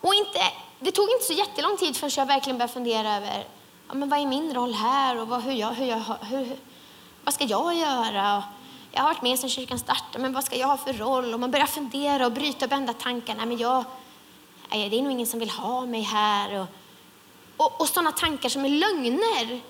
Och 0.00 0.14
inte 0.14 0.40
det 0.80 0.90
tog 0.90 1.10
inte 1.10 1.24
så 1.24 1.32
jättelång 1.32 1.76
tid 1.76 1.96
förrän 1.96 2.10
jag 2.16 2.26
verkligen 2.26 2.58
började 2.58 2.72
fundera 2.72 3.16
över 3.16 3.44
ja, 3.88 3.94
men 3.94 4.08
vad 4.08 4.18
är 4.18 4.26
min 4.26 4.54
roll 4.54 4.72
här 4.72 5.20
och 5.20 5.28
vad, 5.28 5.42
hur 5.42 5.52
jag, 5.52 5.70
hur 5.70 5.86
jag, 5.86 6.02
hur, 6.20 6.56
vad 7.24 7.34
ska 7.34 7.44
jag 7.44 7.74
göra? 7.74 8.42
jag 8.92 9.00
har 9.00 9.08
varit 9.08 9.22
med 9.22 9.38
sedan 9.38 9.50
kyrkan 9.50 9.78
startade, 9.78 10.18
men 10.18 10.32
vad 10.32 10.44
ska 10.44 10.56
jag 10.56 10.66
ha 10.66 10.76
för 10.76 10.92
roll? 10.92 11.34
Och 11.34 11.40
man 11.40 11.50
börjar 11.50 11.66
fundera 11.66 12.26
och 12.26 12.32
bryta 12.32 12.64
och 12.64 12.68
bända 12.68 12.92
tankarna. 12.92 13.46
Men 13.46 13.58
jag, 13.58 13.84
det 14.70 14.98
är 14.98 15.02
nog 15.02 15.12
ingen 15.12 15.26
som 15.26 15.40
vill 15.40 15.50
ha 15.50 15.86
mig 15.86 16.02
här. 16.02 16.60
Och, 16.60 16.66
och, 17.56 17.80
och 17.80 17.88
sådana 17.88 18.12
tankar 18.12 18.48
som 18.48 18.64
är 18.64 18.68
lögner 18.68 19.60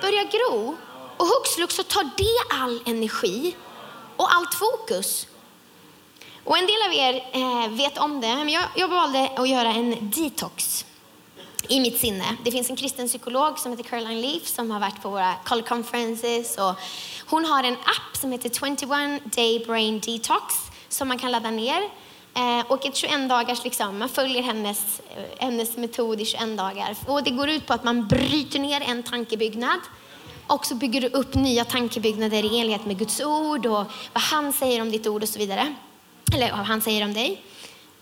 börjar 0.00 0.24
gro. 0.24 0.76
Och 1.16 1.26
hux 1.26 1.54
flux 1.54 1.74
så 1.74 1.82
tar 1.82 2.04
det 2.16 2.54
all 2.62 2.82
energi 2.86 3.56
och 4.16 4.34
allt 4.34 4.54
fokus. 4.54 5.26
Och 6.46 6.58
en 6.58 6.66
del 6.66 6.82
av 6.86 6.92
er 6.94 7.14
eh, 7.32 7.68
vet 7.68 7.98
om 7.98 8.20
det, 8.20 8.34
men 8.36 8.48
jag, 8.48 8.64
jag 8.76 8.88
valde 8.88 9.30
att 9.36 9.48
göra 9.48 9.68
en 9.68 10.10
detox 10.10 10.86
i 11.68 11.80
mitt 11.80 12.00
sinne. 12.00 12.36
Det 12.44 12.50
finns 12.50 12.70
en 12.70 12.76
kristen 12.76 13.08
psykolog 13.08 13.58
som 13.58 13.70
heter 13.70 13.84
Caroline 13.84 14.20
Leaf 14.20 14.46
som 14.46 14.70
har 14.70 14.80
varit 14.80 15.02
på 15.02 15.08
våra 15.10 15.34
college 15.44 15.68
conferences. 15.68 16.58
Och 16.58 16.74
hon 17.26 17.44
har 17.44 17.64
en 17.64 17.74
app 17.74 18.16
som 18.16 18.32
heter 18.32 18.50
21 18.50 19.22
Day 19.24 19.64
Brain 19.66 20.00
Detox 20.00 20.54
som 20.88 21.08
man 21.08 21.18
kan 21.18 21.30
ladda 21.30 21.50
ner. 21.50 21.82
Eh, 22.34 22.66
och 22.68 22.86
ett 22.86 22.96
21 22.96 23.28
dagars, 23.28 23.64
liksom, 23.64 23.98
man 23.98 24.08
följer 24.08 24.42
hennes, 24.42 25.00
eh, 25.16 25.24
hennes 25.38 25.76
metod 25.76 26.20
i 26.20 26.24
21 26.24 26.56
dagar. 26.56 26.96
Och 27.06 27.22
det 27.22 27.30
går 27.30 27.48
ut 27.48 27.66
på 27.66 27.72
att 27.72 27.84
man 27.84 28.06
bryter 28.06 28.58
ner 28.58 28.80
en 28.80 29.02
tankebyggnad 29.02 29.80
och 30.46 30.66
så 30.66 30.74
bygger 30.74 31.00
du 31.00 31.06
upp 31.06 31.34
nya 31.34 31.64
tankebyggnader 31.64 32.44
i 32.44 32.60
enlighet 32.60 32.86
med 32.86 32.98
Guds 32.98 33.20
ord 33.20 33.66
och 33.66 33.84
vad 34.12 34.22
han 34.22 34.52
säger 34.52 34.82
om 34.82 34.90
ditt 34.90 35.06
ord 35.06 35.22
och 35.22 35.28
så 35.28 35.38
vidare 35.38 35.74
eller 36.34 36.50
vad 36.50 36.66
han 36.66 36.80
säger 36.80 37.04
om 37.04 37.14
dig. 37.14 37.42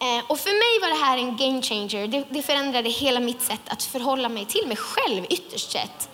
Eh, 0.00 0.24
och 0.30 0.38
för 0.38 0.50
mig 0.50 0.80
var 0.80 0.88
det 0.98 1.04
här 1.04 1.18
en 1.18 1.36
game 1.36 1.62
changer. 1.62 2.06
Det, 2.08 2.24
det 2.30 2.42
förändrade 2.42 2.88
hela 2.88 3.20
mitt 3.20 3.42
sätt 3.42 3.60
att 3.66 3.82
förhålla 3.82 4.28
mig 4.28 4.44
till 4.44 4.66
mig 4.66 4.76
själv 4.76 5.24
ytterst 5.30 5.72
sett. 5.72 6.08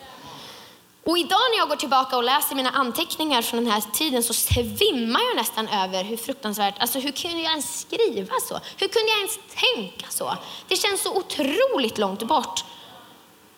Och 1.04 1.18
idag 1.18 1.40
när 1.50 1.58
jag 1.58 1.68
går 1.68 1.76
tillbaka 1.76 2.16
och 2.16 2.24
läser 2.24 2.54
mina 2.54 2.70
anteckningar 2.70 3.42
från 3.42 3.64
den 3.64 3.72
här 3.72 3.82
tiden 3.92 4.22
så 4.22 4.34
svimmar 4.34 5.20
jag 5.20 5.36
nästan 5.36 5.68
över 5.68 6.04
hur 6.04 6.16
fruktansvärt, 6.16 6.74
alltså 6.78 6.98
hur 6.98 7.12
kunde 7.12 7.36
jag 7.42 7.50
ens 7.50 7.80
skriva 7.80 8.34
så? 8.48 8.60
Hur 8.76 8.88
kunde 8.88 9.10
jag 9.10 9.18
ens 9.18 9.38
tänka 9.54 10.06
så? 10.10 10.36
Det 10.68 10.76
känns 10.76 11.02
så 11.02 11.16
otroligt 11.16 11.98
långt 11.98 12.22
bort. 12.22 12.64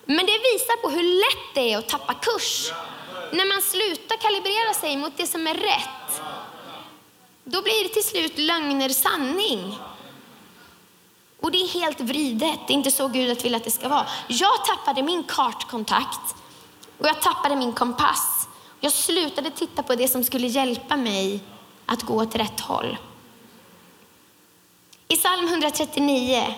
Men 0.04 0.26
det 0.26 0.32
visar 0.32 0.82
på 0.82 0.90
hur 0.90 1.02
lätt 1.02 1.54
det 1.54 1.72
är 1.72 1.78
att 1.78 1.88
tappa 1.88 2.14
kurs. 2.14 2.72
När 3.32 3.46
man 3.46 3.62
slutar 3.62 4.16
kalibrera 4.16 4.74
sig 4.74 4.96
mot 4.96 5.16
det 5.16 5.26
som 5.26 5.46
är 5.46 5.54
rätt 5.54 6.22
då 7.44 7.62
blir 7.62 7.82
det 7.82 7.94
till 7.94 8.04
slut 8.04 8.38
lögner 8.38 8.88
sanning. 8.88 9.78
Och 11.40 11.50
det 11.50 11.58
är 11.58 11.68
helt 11.68 12.00
vridet. 12.00 12.60
Det 12.66 12.72
är 12.72 12.74
inte 12.74 12.90
så 12.90 13.08
Gud 13.08 13.42
vill 13.42 13.54
att 13.54 13.64
det 13.64 13.70
ska 13.70 13.88
vara. 13.88 14.06
Jag 14.28 14.64
tappade 14.64 15.02
min 15.02 15.24
kartkontakt 15.24 16.34
och 16.98 17.06
jag 17.06 17.22
tappade 17.22 17.56
min 17.56 17.72
kompass. 17.72 18.48
Jag 18.80 18.92
slutade 18.92 19.50
titta 19.50 19.82
på 19.82 19.94
det 19.94 20.08
som 20.08 20.24
skulle 20.24 20.46
hjälpa 20.46 20.96
mig 20.96 21.40
att 21.86 22.02
gå 22.02 22.22
åt 22.22 22.34
rätt 22.34 22.60
håll. 22.60 22.96
I 25.08 25.16
psalm 25.16 25.48
139, 25.48 26.54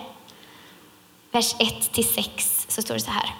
vers 1.31 1.55
1-6 1.55 2.65
så 2.67 2.81
står 2.81 2.93
det 2.93 2.99
så 2.99 3.11
här. 3.11 3.35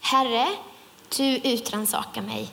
Herre, 0.00 0.48
du 1.16 1.24
utransakar 1.24 2.22
mig 2.22 2.48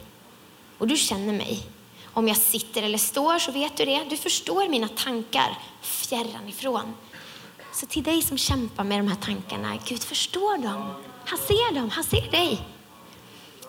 och 0.78 0.88
du 0.88 0.98
känner 0.98 1.34
mig. 1.34 1.64
Om 2.14 2.28
jag 2.28 2.38
sitter 2.38 2.84
eller 2.84 2.98
står 2.98 3.40
så 3.40 3.52
vet 3.52 3.78
du 3.78 3.86
det. 3.86 4.04
Du 4.10 4.18
förstår 4.18 4.70
mina 4.70 4.88
tankar 4.88 5.58
fjärran 5.82 6.48
ifrån. 6.50 6.94
Så 7.74 7.86
till 7.86 8.04
dig 8.04 8.22
som 8.22 8.38
kämpar 8.38 8.84
med 8.84 9.00
de 9.00 9.08
här 9.08 9.16
tankarna, 9.16 9.78
Gud 9.86 10.04
förstår 10.04 10.58
dem. 10.58 10.94
Han 11.26 11.40
ser 11.40 11.76
dem, 11.76 11.90
han 11.90 12.04
ser 12.04 12.32
dig. 12.32 12.62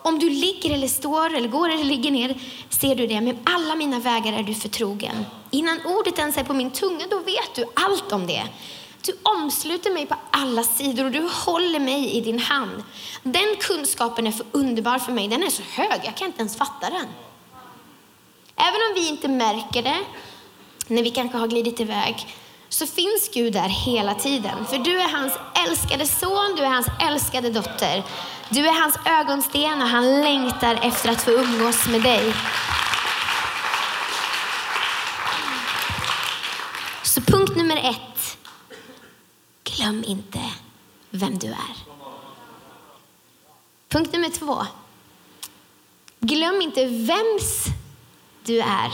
Om 0.01 0.19
du 0.19 0.29
ligger 0.29 0.73
eller 0.73 0.87
står 0.87 1.35
eller 1.35 1.47
går 1.47 1.69
eller 1.69 1.83
ligger 1.83 2.11
ner 2.11 2.39
ser 2.69 2.95
du 2.95 3.07
det. 3.07 3.21
Med 3.21 3.37
alla 3.43 3.75
mina 3.75 3.99
vägar 3.99 4.33
är 4.33 4.43
du 4.43 4.53
förtrogen. 4.53 5.25
Innan 5.51 5.85
ordet 5.85 6.19
ens 6.19 6.37
är 6.37 6.43
på 6.43 6.53
min 6.53 6.71
tunga, 6.71 7.05
då 7.09 7.19
vet 7.19 7.55
du 7.55 7.65
allt 7.73 8.11
om 8.11 8.27
det. 8.27 8.43
Du 9.05 9.13
omsluter 9.23 9.93
mig 9.93 10.05
på 10.05 10.15
alla 10.31 10.63
sidor 10.63 11.05
och 11.05 11.11
du 11.11 11.29
håller 11.45 11.79
mig 11.79 12.11
i 12.11 12.21
din 12.21 12.39
hand. 12.39 12.83
Den 13.23 13.55
kunskapen 13.59 14.27
är 14.27 14.31
för 14.31 14.45
underbar 14.51 14.99
för 14.99 15.11
mig. 15.11 15.27
Den 15.27 15.43
är 15.43 15.49
så 15.49 15.63
hög, 15.63 16.01
jag 16.03 16.17
kan 16.17 16.27
inte 16.27 16.39
ens 16.39 16.57
fatta 16.57 16.89
den. 16.89 17.07
Även 18.67 18.81
om 18.89 18.93
vi 18.95 19.07
inte 19.07 19.27
märker 19.27 19.83
det, 19.83 19.99
när 20.87 21.03
vi 21.03 21.09
kanske 21.09 21.37
har 21.37 21.47
glidit 21.47 21.79
iväg, 21.79 22.27
så 22.69 22.87
finns 22.87 23.29
Gud 23.33 23.53
där 23.53 23.69
hela 23.69 24.15
tiden. 24.15 24.65
För 24.65 24.77
du 24.77 24.99
är 24.99 25.09
hans 25.09 25.33
älskade 25.67 26.07
son, 26.07 26.55
du 26.57 26.63
är 26.63 26.69
hans 26.69 26.87
älskade 27.01 27.49
dotter. 27.49 28.03
Du 28.49 28.67
är 28.67 28.81
hans 28.81 28.97
ögonsten 29.05 29.81
och 29.81 29.87
han 29.87 30.21
längtar 30.21 30.79
efter 30.81 31.11
att 31.11 31.21
få 31.21 31.31
umgås 31.31 31.87
med 31.87 32.01
dig. 32.01 32.33
Så 37.03 37.21
punkt 37.21 37.55
nummer 37.55 37.77
ett. 37.77 38.37
Glöm 39.63 40.03
inte 40.07 40.39
vem 41.09 41.37
du 41.37 41.47
är. 41.47 41.75
Punkt 43.89 44.13
nummer 44.13 44.29
två. 44.29 44.65
Glöm 46.19 46.61
inte 46.61 46.85
vems 46.85 47.65
du 48.45 48.59
är. 48.59 48.91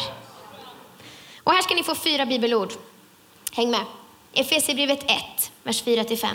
Och 1.43 1.51
här 1.51 1.62
ska 1.62 1.75
ni 1.75 1.83
få 1.83 1.95
fyra 1.95 2.25
bibelord. 2.25 2.73
Häng 3.51 3.71
med. 3.71 3.85
Efesierbrevet 4.33 5.03
1, 5.03 5.51
vers 5.63 5.83
4-5. 5.83 6.25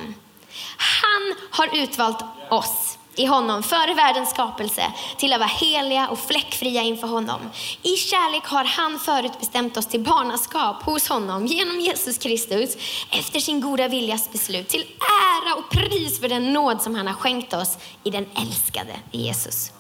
Han 0.76 1.34
har 1.50 1.76
utvalt 1.76 2.24
oss 2.50 2.98
i 3.16 3.26
honom 3.26 3.62
före 3.62 3.94
världens 3.94 4.30
skapelse 4.30 4.92
till 5.16 5.32
att 5.32 5.40
vara 5.40 5.48
heliga 5.48 6.08
och 6.08 6.18
fläckfria 6.18 6.82
inför 6.82 7.06
honom. 7.06 7.40
I 7.82 7.96
kärlek 7.96 8.44
har 8.44 8.64
han 8.64 8.98
förutbestämt 8.98 9.76
oss 9.76 9.86
till 9.86 10.00
barnaskap 10.00 10.82
hos 10.82 11.08
honom 11.08 11.46
genom 11.46 11.80
Jesus 11.80 12.18
Kristus 12.18 12.76
efter 13.10 13.40
sin 13.40 13.60
goda 13.60 13.88
viljas 13.88 14.32
beslut 14.32 14.68
till 14.68 14.86
ära 15.00 15.54
och 15.54 15.70
pris 15.70 16.20
för 16.20 16.28
den 16.28 16.52
nåd 16.52 16.82
som 16.82 16.94
han 16.94 17.06
har 17.06 17.14
skänkt 17.14 17.54
oss 17.54 17.78
i 18.04 18.10
den 18.10 18.26
älskade 18.36 19.00
Jesus. 19.10 19.72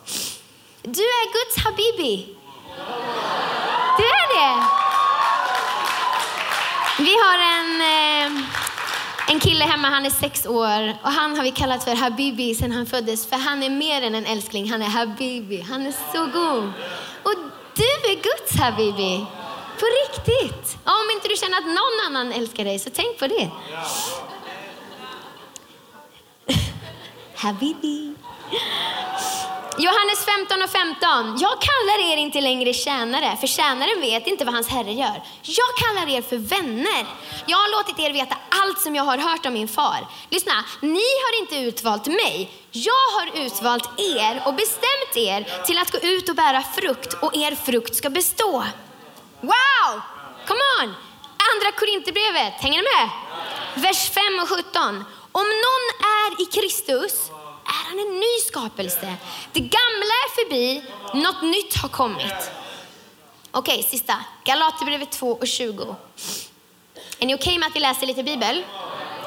Du 0.82 1.02
är 1.02 1.32
Guds 1.32 1.64
habibi. 1.64 2.36
Det 3.96 4.04
är 4.04 4.28
det. 4.36 4.64
Vi 6.98 7.14
har 7.16 7.38
en 7.38 7.80
eh, 7.80 8.44
en 9.26 9.40
kille 9.40 9.64
hemma, 9.64 9.88
han 9.88 10.06
är 10.06 10.10
sex 10.10 10.46
år 10.46 10.96
och 11.02 11.10
han 11.12 11.36
har 11.36 11.42
vi 11.42 11.50
kallat 11.50 11.84
för 11.84 11.94
Habibi 11.94 12.54
sedan 12.54 12.72
han 12.72 12.86
föddes. 12.86 13.26
För 13.26 13.36
han 13.36 13.62
är 13.62 13.70
mer 13.70 14.02
än 14.02 14.14
en 14.14 14.26
älskling, 14.26 14.70
han 14.70 14.82
är 14.82 14.86
Habibi. 14.86 15.60
Han 15.60 15.86
är 15.86 15.94
så 16.12 16.26
god. 16.26 16.72
Och 17.22 17.34
du 17.74 18.10
är 18.10 18.14
Guds 18.14 18.56
Habibi. 18.60 19.26
På 19.80 19.86
riktigt. 19.86 20.78
Om 20.84 21.10
inte 21.14 21.28
du 21.28 21.36
känner 21.36 21.58
att 21.58 21.66
någon 21.66 22.06
annan 22.06 22.32
älskar 22.32 22.64
dig, 22.64 22.78
så 22.78 22.90
tänk 22.94 23.18
på 23.18 23.26
det. 23.26 23.50
Habibi. 27.34 28.14
Johannes 29.78 30.24
15 30.24 30.62
och 30.62 30.70
15. 30.70 31.38
Jag 31.38 31.56
kallar 31.60 32.12
er 32.12 32.16
inte 32.16 32.40
längre 32.40 32.72
tjänare, 32.72 33.36
för 33.40 33.46
tjänaren 33.46 34.00
vet 34.00 34.26
inte 34.26 34.44
vad 34.44 34.54
hans 34.54 34.68
herre 34.68 34.92
gör. 34.92 35.22
Jag 35.42 35.70
kallar 35.82 36.08
er 36.16 36.22
för 36.22 36.36
vänner. 36.36 37.06
Jag 37.46 37.56
har 37.56 37.78
låtit 37.78 37.98
er 37.98 38.12
veta 38.12 38.36
allt 38.48 38.80
som 38.80 38.94
jag 38.94 39.04
har 39.04 39.18
hört 39.18 39.46
om 39.46 39.52
min 39.52 39.68
far. 39.68 40.06
Lyssna, 40.30 40.64
ni 40.80 41.08
har 41.24 41.40
inte 41.40 41.56
utvalt 41.56 42.06
mig. 42.06 42.50
Jag 42.70 43.06
har 43.16 43.46
utvalt 43.46 44.00
er 44.00 44.42
och 44.46 44.54
bestämt 44.54 45.16
er 45.16 45.64
till 45.66 45.78
att 45.78 45.90
gå 45.90 45.98
ut 45.98 46.28
och 46.28 46.36
bära 46.36 46.62
frukt 46.62 47.14
och 47.22 47.36
er 47.36 47.54
frukt 47.54 47.96
ska 47.96 48.10
bestå. 48.10 48.64
Wow! 49.40 50.00
Come 50.46 50.60
on! 50.82 50.94
Andra 51.52 51.72
Korinthierbrevet, 51.78 52.54
hänger 52.62 52.82
ni 52.82 52.88
med? 52.98 53.10
Vers 53.84 54.10
5 54.10 54.24
och 54.42 54.48
17. 54.48 55.04
Om 55.32 55.46
någon 55.66 55.86
är 56.18 56.42
i 56.42 56.44
Kristus 56.44 57.30
är 57.84 57.88
han 57.88 57.98
en 57.98 58.20
ny 58.20 58.38
skapelse. 58.46 59.16
Det 59.52 59.60
gamla 59.60 60.14
är 60.24 60.34
förbi, 60.34 60.82
något 61.14 61.42
nytt 61.42 61.76
har 61.76 61.88
kommit. 61.88 62.50
Okej, 63.50 63.78
okay, 63.78 63.82
sista. 63.82 64.24
Galaterbrevet 64.44 65.10
2 65.10 65.32
och 65.32 65.46
20. 65.46 65.96
Är 67.18 67.26
ni 67.26 67.34
okej 67.34 67.34
okay 67.34 67.58
med 67.58 67.68
att 67.68 67.76
vi 67.76 67.80
läser 67.80 68.06
lite 68.06 68.22
bibel? 68.22 68.64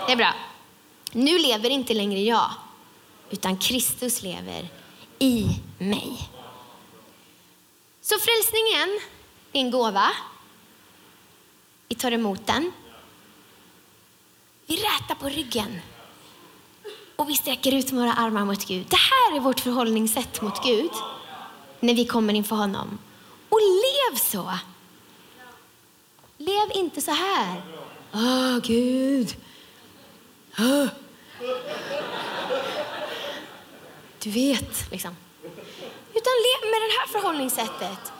Det 0.07 0.11
är 0.11 0.15
bra. 0.15 0.33
Nu 1.11 1.37
lever 1.37 1.69
inte 1.69 1.93
längre 1.93 2.19
jag, 2.19 2.51
utan 3.29 3.57
Kristus 3.57 4.21
lever 4.21 4.67
i 5.19 5.47
mig. 5.77 6.29
Så 8.01 8.15
frälsningen 8.19 8.99
är 9.53 9.59
en 9.59 9.71
gåva. 9.71 10.11
Vi 11.87 11.95
tar 11.95 12.11
emot 12.11 12.47
den. 12.47 12.71
Vi 14.65 14.75
rätar 14.75 15.15
på 15.15 15.29
ryggen 15.29 15.81
och 17.17 17.29
vi 17.29 17.35
sträcker 17.35 17.71
ut 17.75 17.91
våra 17.91 18.13
armar 18.13 18.45
mot 18.45 18.65
Gud. 18.65 18.85
Det 18.89 18.95
här 18.97 19.35
är 19.35 19.39
vårt 19.39 19.59
förhållningssätt 19.59 20.41
mot 20.41 20.63
Gud 20.63 20.91
när 21.79 21.93
vi 21.93 22.05
kommer 22.05 22.33
inför 22.33 22.55
honom. 22.55 22.99
Och 23.49 23.59
lev 23.61 24.17
så. 24.17 24.57
Lev 26.37 26.71
inte 26.73 27.01
så 27.01 27.11
här. 27.11 27.61
Åh, 28.13 28.21
oh, 28.21 28.59
Gud. 28.59 29.35
Oh. 30.57 30.87
Du 34.19 34.29
vet, 34.29 34.91
liksom. 34.91 35.15
Utan 36.13 36.33
lev 36.45 36.71
med 36.71 36.81
det 36.81 36.93
här 36.99 37.07
förhållningssättet. 37.07 38.11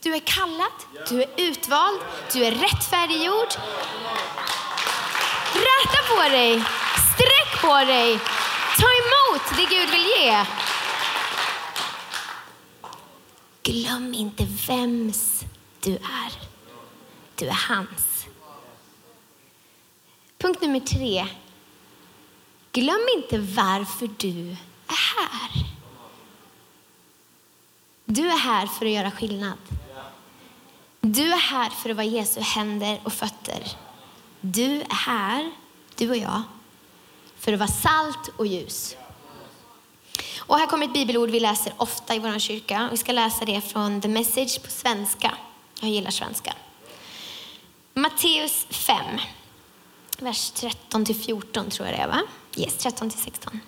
Du 0.00 0.14
är 0.14 0.20
kallad, 0.20 1.06
du 1.08 1.22
är 1.22 1.28
utvald, 1.36 2.00
du 2.32 2.44
är 2.44 2.50
rättfärdiggjord. 2.50 3.48
Räta 5.54 6.14
på 6.16 6.28
dig 6.30 6.64
Sträck 7.14 7.62
på 7.62 7.74
dig. 7.76 8.18
Ta 8.78 8.88
emot 9.02 9.42
det 9.56 9.76
Gud 9.76 9.90
vill 9.90 10.06
ge. 10.06 10.44
Glöm 13.62 14.14
inte 14.14 14.44
vems 14.66 15.44
du 15.80 15.92
är. 15.92 16.32
Du 17.34 17.46
är 17.46 17.68
hans. 17.68 18.26
Punkt 20.38 20.60
nummer 20.60 20.80
tre. 20.80 21.26
Glöm 22.72 23.06
inte 23.16 23.38
varför 23.38 24.10
du 24.16 24.50
är 24.86 25.16
här. 25.16 25.66
Du 28.04 28.26
är 28.26 28.38
här 28.38 28.66
för 28.66 28.86
att 28.86 28.92
göra 28.92 29.10
skillnad. 29.10 29.58
Du 31.00 31.32
är 31.32 31.38
här 31.38 31.70
för 31.70 31.90
att 31.90 31.96
vara 31.96 32.06
Jesu 32.06 32.40
händer 32.40 33.00
och 33.04 33.12
fötter. 33.12 33.62
Du 34.40 34.80
är 34.80 34.94
här, 34.94 35.52
du 35.96 36.10
och 36.10 36.16
jag, 36.16 36.42
för 37.42 37.52
att 37.52 37.58
vara 37.58 37.68
salt 37.68 38.30
och 38.36 38.46
ljus. 38.46 38.96
Och 40.38 40.58
här 40.58 40.66
kommer 40.66 40.86
ett 40.86 40.92
bibelord 40.92 41.30
vi 41.30 41.40
läser 41.40 41.72
ofta 41.76 42.14
i 42.14 42.18
vår 42.18 42.38
kyrka. 42.38 42.88
Vi 42.90 42.96
ska 42.96 43.12
läsa 43.12 43.44
det 43.44 43.60
från 43.60 44.00
The 44.00 44.08
Message 44.08 44.62
på 44.62 44.70
svenska. 44.70 45.34
Jag 45.80 45.90
gillar 45.90 46.10
svenska. 46.10 46.54
Matteus 47.94 48.66
5, 48.70 48.96
vers 50.18 50.52
13-14 50.52 51.70
tror 51.70 51.88
jag 51.88 51.98
det 51.98 52.02
är 52.02 52.08
va? 52.08 52.22
Yes, 52.56 52.86
13-16. 52.86 53.58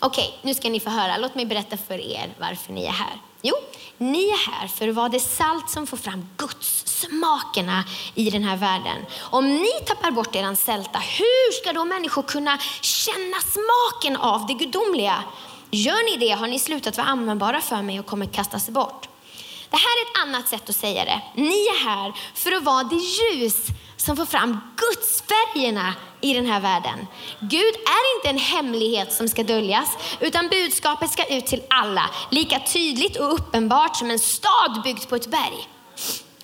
Okej, 0.00 0.28
okay, 0.28 0.30
nu 0.42 0.54
ska 0.54 0.70
ni 0.70 0.80
få 0.80 0.90
höra. 0.90 1.16
Låt 1.16 1.34
mig 1.34 1.46
berätta 1.46 1.76
för 1.76 1.98
er 2.00 2.34
varför 2.38 2.72
ni 2.72 2.84
är 2.84 2.92
här. 2.92 3.20
Jo, 3.42 3.54
ni 3.98 4.28
är 4.28 4.50
här 4.50 4.68
för 4.68 4.88
att 4.88 4.94
vara 4.94 5.08
det 5.08 5.20
salt 5.20 5.70
som 5.70 5.86
får 5.86 5.96
fram 5.96 6.28
Guds 6.36 6.82
smakerna 6.86 7.84
i 8.14 8.30
den 8.30 8.44
här 8.44 8.56
världen. 8.56 9.06
Om 9.20 9.48
ni 9.48 9.70
tappar 9.86 10.10
bort 10.10 10.36
er 10.36 10.54
sälta, 10.54 10.98
hur 10.98 11.52
ska 11.52 11.72
då 11.72 11.84
människor 11.84 12.22
kunna 12.22 12.58
känna 12.80 13.36
smaken 13.40 14.16
av 14.16 14.46
det 14.46 14.54
gudomliga? 14.54 15.24
Gör 15.70 16.10
ni 16.10 16.26
det 16.26 16.32
har 16.32 16.46
ni 16.46 16.58
slutat 16.58 16.96
vara 16.96 17.06
användbara 17.06 17.60
för 17.60 17.82
mig 17.82 18.00
och 18.00 18.06
kommer 18.06 18.26
kastas 18.26 18.68
bort. 18.68 19.08
Det 19.70 19.76
här 19.76 19.82
är 19.82 20.10
ett 20.10 20.28
annat 20.28 20.48
sätt 20.48 20.70
att 20.70 20.76
säga 20.76 21.04
det. 21.04 21.22
Ni 21.34 21.66
är 21.66 21.84
här 21.84 22.12
för 22.34 22.52
att 22.52 22.62
vara 22.62 22.84
det 22.84 22.96
ljus 22.96 23.56
som 24.00 24.16
får 24.16 24.26
fram 24.26 24.60
gudsfärgerna 24.76 25.94
i 26.20 26.34
den 26.34 26.46
här 26.46 26.60
världen. 26.60 27.06
Gud 27.40 27.74
är 27.74 28.16
inte 28.16 28.28
en 28.28 28.38
hemlighet 28.38 29.12
som 29.12 29.28
ska 29.28 29.42
döljas, 29.42 29.88
utan 30.20 30.48
budskapet 30.48 31.10
ska 31.10 31.24
ut 31.24 31.46
till 31.46 31.62
alla, 31.70 32.10
lika 32.30 32.60
tydligt 32.60 33.16
och 33.16 33.34
uppenbart 33.34 33.96
som 33.96 34.10
en 34.10 34.18
stad 34.18 34.80
byggd 34.84 35.08
på 35.08 35.16
ett 35.16 35.26
berg. 35.26 35.68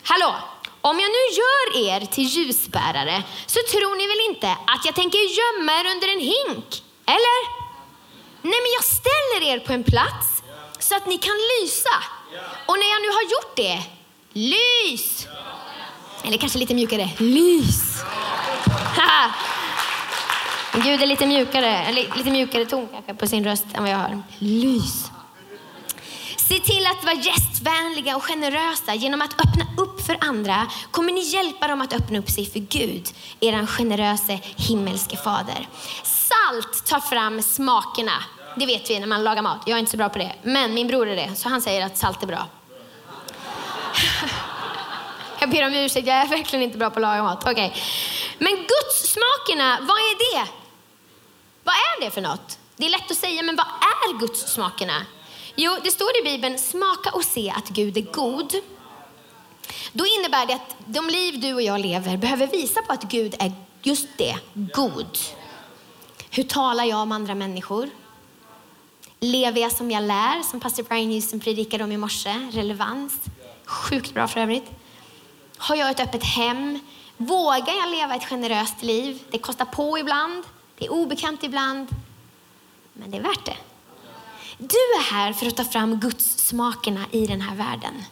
Hallå, 0.02 0.34
om 0.80 1.00
jag 1.00 1.10
nu 1.10 1.24
gör 1.40 1.88
er 1.88 2.06
till 2.06 2.24
ljusbärare 2.24 3.22
så 3.46 3.58
tror 3.70 3.96
ni 3.96 4.06
väl 4.06 4.34
inte 4.34 4.50
att 4.66 4.84
jag 4.84 4.94
tänker 4.94 5.18
gömma 5.18 5.72
er 5.72 5.90
under 5.94 6.08
en 6.08 6.20
hink? 6.20 6.82
Eller? 7.06 7.38
Nej, 8.42 8.60
men 8.64 8.72
jag 8.76 8.84
ställer 8.84 9.52
er 9.52 9.58
på 9.58 9.72
en 9.72 9.84
plats 9.84 10.42
så 10.78 10.96
att 10.96 11.06
ni 11.06 11.18
kan 11.18 11.36
lysa. 11.60 11.96
Och 12.66 12.78
när 12.78 12.88
jag 12.90 13.02
nu 13.02 13.08
har 13.08 13.22
gjort 13.22 13.56
det, 13.56 13.82
lys! 14.32 15.26
Eller 16.26 16.38
kanske 16.38 16.58
lite 16.58 16.74
mjukare, 16.74 17.10
lys! 17.18 18.04
Gud 20.74 21.02
är 21.02 21.06
lite 21.06 21.26
mjukare, 21.26 21.84
eller 21.84 22.16
lite 22.16 22.30
mjukare 22.30 22.66
ton 22.66 22.88
kanske 22.92 23.14
på 23.14 23.26
sin 23.26 23.44
röst 23.44 23.64
än 23.74 23.82
vad 23.82 23.92
jag 23.92 23.98
har. 23.98 24.22
Lys. 24.38 25.10
Se 26.36 26.60
till 26.60 26.86
att 26.86 27.04
vara 27.04 27.14
gästvänliga 27.14 28.16
och 28.16 28.22
generösa. 28.22 28.94
Genom 28.94 29.22
att 29.22 29.32
öppna 29.32 29.82
upp 29.82 30.06
för 30.06 30.16
andra 30.20 30.66
kommer 30.90 31.12
ni 31.12 31.20
hjälpa 31.20 31.68
dem 31.68 31.80
att 31.80 31.92
öppna 31.92 32.18
upp 32.18 32.30
sig 32.30 32.46
för 32.46 32.60
Gud, 32.60 33.08
er 33.40 33.66
generöse 33.66 34.40
himmelske 34.56 35.16
fader. 35.16 35.68
Salt 36.02 36.86
tar 36.86 37.00
fram 37.00 37.42
smakerna. 37.42 38.12
Det 38.56 38.66
vet 38.66 38.90
vi 38.90 38.98
när 38.98 39.06
man 39.06 39.24
lagar 39.24 39.42
mat. 39.42 39.62
Jag 39.66 39.74
är 39.74 39.78
inte 39.78 39.90
så 39.90 39.96
bra 39.96 40.08
på 40.08 40.18
det, 40.18 40.32
men 40.42 40.74
min 40.74 40.86
bror 40.86 41.08
är 41.08 41.16
det, 41.16 41.34
så 41.34 41.48
han 41.48 41.62
säger 41.62 41.86
att 41.86 41.98
salt 41.98 42.22
är 42.22 42.26
bra. 42.26 42.46
Jag 45.40 45.50
ber 45.50 45.66
om 45.66 45.74
ursäkt, 45.74 46.06
jag 46.06 46.16
är 46.16 46.28
verkligen 46.28 46.62
inte 46.62 46.78
bra 46.78 46.90
på 46.90 46.98
att 46.98 47.02
laga 47.02 47.22
mat. 47.22 47.48
Okay. 47.48 47.70
Men 48.38 48.52
Guds 48.56 49.12
smakerna, 49.12 49.78
vad 49.80 49.96
är 49.96 50.34
det? 50.34 50.50
Vad 51.64 51.74
är 51.74 52.04
det 52.04 52.10
för 52.10 52.20
något? 52.20 52.58
Det 52.76 52.86
är 52.86 52.90
lätt 52.90 53.10
att 53.10 53.16
säga, 53.16 53.42
men 53.42 53.56
vad 53.56 53.66
är 53.66 54.18
Guds 54.18 54.52
smakerna? 54.52 55.06
Jo, 55.54 55.76
det 55.84 55.90
står 55.90 56.20
i 56.20 56.24
Bibeln, 56.24 56.58
smaka 56.58 57.10
och 57.10 57.24
se 57.24 57.50
att 57.50 57.68
Gud 57.68 57.96
är 57.96 58.12
god. 58.12 58.54
Då 59.92 60.06
innebär 60.06 60.46
det 60.46 60.54
att 60.54 60.76
de 60.86 61.08
liv 61.08 61.40
du 61.40 61.54
och 61.54 61.62
jag 61.62 61.80
lever 61.80 62.16
behöver 62.16 62.46
visa 62.46 62.82
på 62.82 62.92
att 62.92 63.02
Gud 63.02 63.34
är 63.38 63.52
just 63.82 64.08
det, 64.16 64.38
god. 64.54 65.18
Hur 66.30 66.42
talar 66.42 66.84
jag 66.84 66.98
om 66.98 67.12
andra 67.12 67.34
människor? 67.34 67.90
Lever 69.20 69.60
jag 69.60 69.72
som 69.72 69.90
jag 69.90 70.02
lär, 70.02 70.42
som 70.42 70.60
pastor 70.60 70.82
Brian 70.82 71.10
Houston 71.10 71.40
predikade 71.40 71.84
om 71.84 71.92
i 71.92 71.96
morse? 71.96 72.50
Relevans. 72.52 73.12
Sjukt 73.64 74.14
bra 74.14 74.28
för 74.28 74.40
övrigt. 74.40 74.70
Har 75.56 75.76
jag 75.76 75.90
ett 75.90 76.00
öppet 76.00 76.24
hem? 76.24 76.80
Vågar 77.16 77.74
jag 77.74 77.90
leva 77.90 78.14
ett 78.14 78.24
generöst 78.24 78.82
liv? 78.82 79.22
Det 79.30 79.38
kostar 79.38 79.64
på 79.64 79.98
ibland, 79.98 80.44
det 80.78 80.86
är 80.86 80.92
obekant 80.92 81.42
ibland, 81.42 81.88
men 82.92 83.10
det 83.10 83.16
är 83.16 83.22
värt 83.22 83.44
det. 83.44 83.56
Du 84.58 84.76
är 84.76 85.12
här 85.12 85.32
för 85.32 85.46
att 85.46 85.56
ta 85.56 85.64
fram 85.64 86.00
Guds 86.00 86.38
smakerna 86.48 87.06
i 87.10 87.26
den 87.26 87.40
här 87.40 87.56
världen. 87.56 88.04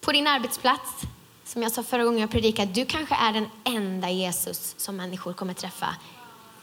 På 0.00 0.12
din 0.12 0.26
arbetsplats, 0.26 0.90
som 1.44 1.62
jag 1.62 1.72
sa 1.72 1.82
förra 1.82 2.04
gången 2.04 2.20
jag 2.20 2.30
predikade, 2.30 2.72
du 2.72 2.86
kanske 2.86 3.14
är 3.14 3.32
den 3.32 3.46
enda 3.64 4.10
Jesus 4.10 4.74
som 4.78 4.96
människor 4.96 5.32
kommer 5.32 5.54
träffa 5.54 5.96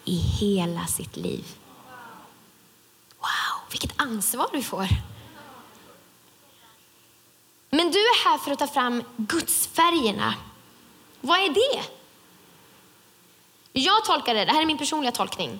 i 0.06 0.16
hela 0.16 0.86
sitt 0.86 1.18
liv. 1.18 1.46
Wow, 3.20 3.72
vilket 3.72 4.02
ansvar 4.02 4.48
du 4.54 4.62
får. 4.62 4.88
Men 7.70 7.92
du 7.92 8.00
är 8.00 8.30
här 8.30 8.38
för 8.38 8.52
att 8.52 8.60
ta 8.60 8.68
fram 8.68 9.04
gudsfärgerna. 9.18 10.34
Vad 11.22 11.40
är 11.40 11.50
det? 11.50 11.84
Jag 13.74 14.06
tolkar 14.06 14.34
det, 14.34 14.46
det 14.46 14.52
här 14.52 14.62
är 14.62 14.66
min 14.66 14.78
personliga 14.78 15.12
tolkning, 15.12 15.60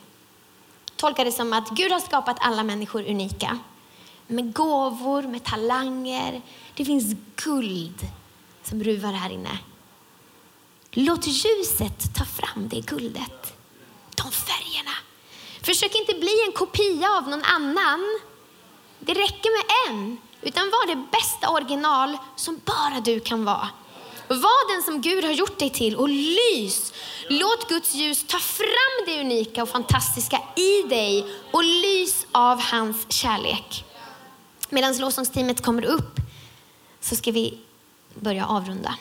tolkar 0.96 1.26
det 1.26 1.32
som 1.32 1.54
att 1.54 1.70
Gud 1.70 1.92
har 1.92 2.00
skapat 2.00 2.38
alla 2.40 2.64
människor 2.64 3.10
unika. 3.10 3.60
Med 4.28 4.54
gåvor, 4.54 5.22
med 5.22 5.44
talanger. 5.44 6.42
Det 6.76 6.86
finns 6.86 7.16
guld 7.36 8.08
som 8.64 8.84
ruvar 8.84 9.14
här 9.14 9.30
inne. 9.30 9.60
Låt 10.92 11.28
ljuset 11.28 12.16
ta 12.16 12.26
fram 12.26 12.70
det 12.70 12.82
guldet, 12.82 13.58
de 14.16 14.32
färgerna. 14.32 14.92
Försök 15.62 15.96
inte 15.96 16.14
bli 16.14 16.44
en 16.48 16.52
kopia 16.52 17.18
av 17.18 17.28
någon 17.28 17.44
annan. 17.44 18.20
Det 19.00 19.14
räcker 19.14 19.58
med 19.58 19.66
en. 19.88 20.18
Utan 20.42 20.70
var 20.70 20.88
det 20.88 21.04
bästa 21.12 21.50
original 21.50 22.18
som 22.36 22.62
bara 22.66 23.00
du 23.02 23.20
kan 23.20 23.46
vara. 23.46 23.70
Var 24.28 24.76
den 24.76 24.84
som 24.84 25.02
Gud 25.02 25.24
har 25.24 25.32
gjort 25.32 25.60
dig 25.60 25.70
till 25.70 25.96
och 25.96 26.10
lys. 26.10 26.94
Låt 27.30 27.70
Guds 27.70 27.96
ljus 27.96 28.26
ta 28.28 28.40
fram 28.40 29.06
det 29.06 29.22
unika 29.22 29.64
och 29.64 29.70
fantastiska 29.70 30.42
i 30.56 30.82
dig 30.82 31.26
och 31.52 31.64
lys 31.64 32.26
av 32.32 32.62
hans 32.62 33.12
kärlek. 33.12 33.86
Medan 34.70 34.98
lovsångsteamet 34.98 35.62
kommer 35.62 35.86
upp 35.86 36.20
så 37.02 37.16
ska 37.16 37.32
vi 37.32 37.58
börja 38.14 38.48
avrunda. 38.48 38.96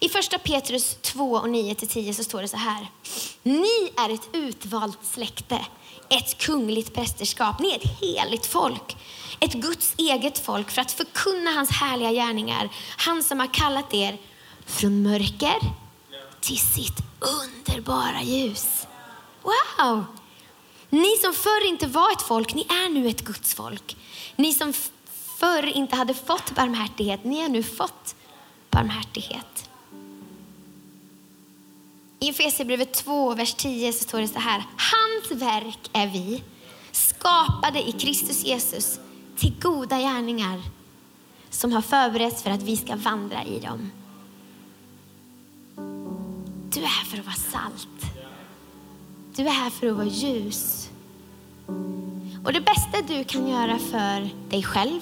I 0.00 0.08
första 0.08 0.38
Petrus 0.38 0.96
2 1.02 1.32
och 1.32 1.46
9-10 1.46 2.12
så 2.12 2.24
står 2.24 2.42
det 2.42 2.48
så 2.48 2.56
här. 2.56 2.86
Ni 3.42 3.92
är 3.96 4.14
ett 4.14 4.28
utvalt 4.32 4.98
släkte, 5.02 5.66
ett 6.08 6.38
kungligt 6.38 6.94
prästerskap, 6.94 7.60
ni 7.60 7.70
är 7.70 7.76
ett 7.76 8.00
heligt 8.00 8.46
folk 8.46 8.96
ett 9.40 9.52
Guds 9.52 9.94
eget 9.96 10.38
folk 10.38 10.70
för 10.70 10.82
att 10.82 10.92
förkunna 10.92 11.50
hans 11.50 11.70
härliga 11.70 12.12
gärningar. 12.12 12.68
Han 12.96 13.22
som 13.22 13.40
har 13.40 13.54
kallat 13.54 13.94
er 13.94 14.18
från 14.66 15.02
mörker 15.02 15.56
till 16.40 16.58
sitt 16.58 16.98
underbara 17.20 18.22
ljus. 18.22 18.86
Wow! 19.42 20.04
Ni 20.90 21.16
som 21.16 21.34
förr 21.34 21.66
inte 21.66 21.86
var 21.86 22.12
ett 22.12 22.22
folk, 22.22 22.54
ni 22.54 22.62
är 22.68 22.88
nu 22.88 23.08
ett 23.08 23.24
Guds 23.24 23.54
folk. 23.54 23.96
Ni 24.36 24.54
som 24.54 24.72
förr 25.38 25.66
inte 25.66 25.96
hade 25.96 26.14
fått 26.14 26.54
barmhärtighet, 26.54 27.24
ni 27.24 27.42
har 27.42 27.48
nu 27.48 27.62
fått 27.62 28.14
barmhärtighet. 28.70 29.70
I 32.20 32.28
Efesierbrevet 32.28 32.92
2, 32.92 33.34
vers 33.34 33.54
10 33.54 33.92
så 33.92 34.04
står 34.04 34.20
det 34.20 34.28
så 34.28 34.38
här. 34.38 34.64
Hans 34.76 35.42
verk 35.42 35.90
är 35.92 36.06
vi, 36.06 36.42
skapade 36.92 37.88
i 37.88 37.92
Kristus 37.92 38.44
Jesus 38.44 39.00
till 39.40 39.54
goda 39.60 39.98
gärningar 39.98 40.60
som 41.50 41.72
har 41.72 41.80
förberetts 41.80 42.42
för 42.42 42.50
att 42.50 42.62
vi 42.62 42.76
ska 42.76 42.96
vandra 42.96 43.44
i 43.44 43.60
dem. 43.60 43.90
Du 46.70 46.80
är 46.80 46.86
här 46.86 47.04
för 47.04 47.18
att 47.18 47.26
vara 47.26 47.34
salt. 47.34 47.88
Du 49.36 49.42
är 49.42 49.50
här 49.50 49.70
för 49.70 49.86
att 49.86 49.96
vara 49.96 50.06
ljus. 50.06 50.90
Och 52.44 52.52
det 52.52 52.60
bästa 52.60 53.02
du 53.08 53.24
kan 53.24 53.48
göra 53.48 53.78
för 53.78 54.28
dig 54.50 54.62
själv, 54.62 55.00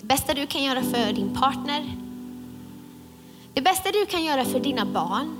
det 0.00 0.06
bästa 0.06 0.34
du 0.34 0.46
kan 0.46 0.64
göra 0.64 0.82
för 0.82 1.12
din 1.12 1.34
partner, 1.34 1.96
det 3.54 3.62
bästa 3.62 3.90
du 3.92 4.06
kan 4.06 4.24
göra 4.24 4.44
för 4.44 4.60
dina 4.60 4.86
barn, 4.86 5.36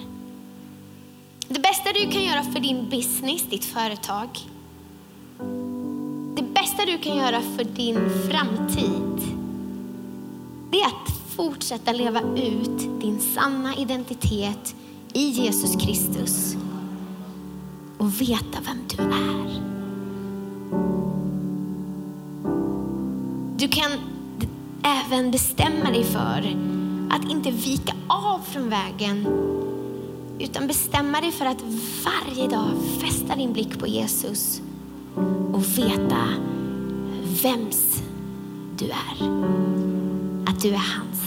det 1.49 1.61
bästa 1.61 1.93
du 1.93 2.11
kan 2.11 2.25
göra 2.25 2.43
för 2.43 2.61
din 2.61 2.91
business, 2.91 3.43
ditt 3.43 3.65
företag, 3.65 4.29
det 6.37 6.43
bästa 6.43 6.85
du 6.87 6.99
kan 6.99 7.17
göra 7.17 7.41
för 7.41 7.65
din 7.65 8.11
framtid, 8.31 9.37
det 10.71 10.81
är 10.81 10.87
att 10.87 11.37
fortsätta 11.37 11.93
leva 11.93 12.21
ut 12.21 13.01
din 13.01 13.21
sanna 13.21 13.77
identitet 13.77 14.75
i 15.13 15.29
Jesus 15.29 15.85
Kristus 15.85 16.57
och 17.99 18.21
veta 18.21 18.59
vem 18.65 18.79
du 18.89 19.03
är. 19.03 19.63
Du 23.57 23.69
kan 23.69 23.91
även 24.83 25.31
bestämma 25.31 25.91
dig 25.91 26.05
för 26.05 26.57
att 27.11 27.31
inte 27.31 27.51
vika 27.51 27.95
av 28.07 28.39
från 28.39 28.71
vägen 28.71 29.27
utan 30.39 30.67
bestämma 30.67 31.21
dig 31.21 31.33
för 31.33 31.47
att 31.47 31.63
varje 32.05 32.49
dag 32.49 32.71
fästa 33.01 33.37
din 33.37 33.53
blick 33.53 33.79
på 33.79 33.87
Jesus 33.87 34.63
och 35.53 35.79
veta 35.79 36.29
vems 37.43 38.03
du 38.79 38.85
är. 38.85 39.29
Att 40.47 40.61
du 40.61 40.69
är 40.69 40.83
hans. 40.97 41.23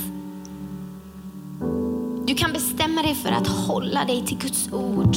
Du 2.27 2.35
kan 2.35 2.53
bestämma 2.53 3.01
dig 3.01 3.15
för 3.15 3.29
att 3.29 3.47
hålla 3.47 4.05
dig 4.05 4.25
till 4.25 4.37
Guds 4.37 4.69
ord 4.73 5.15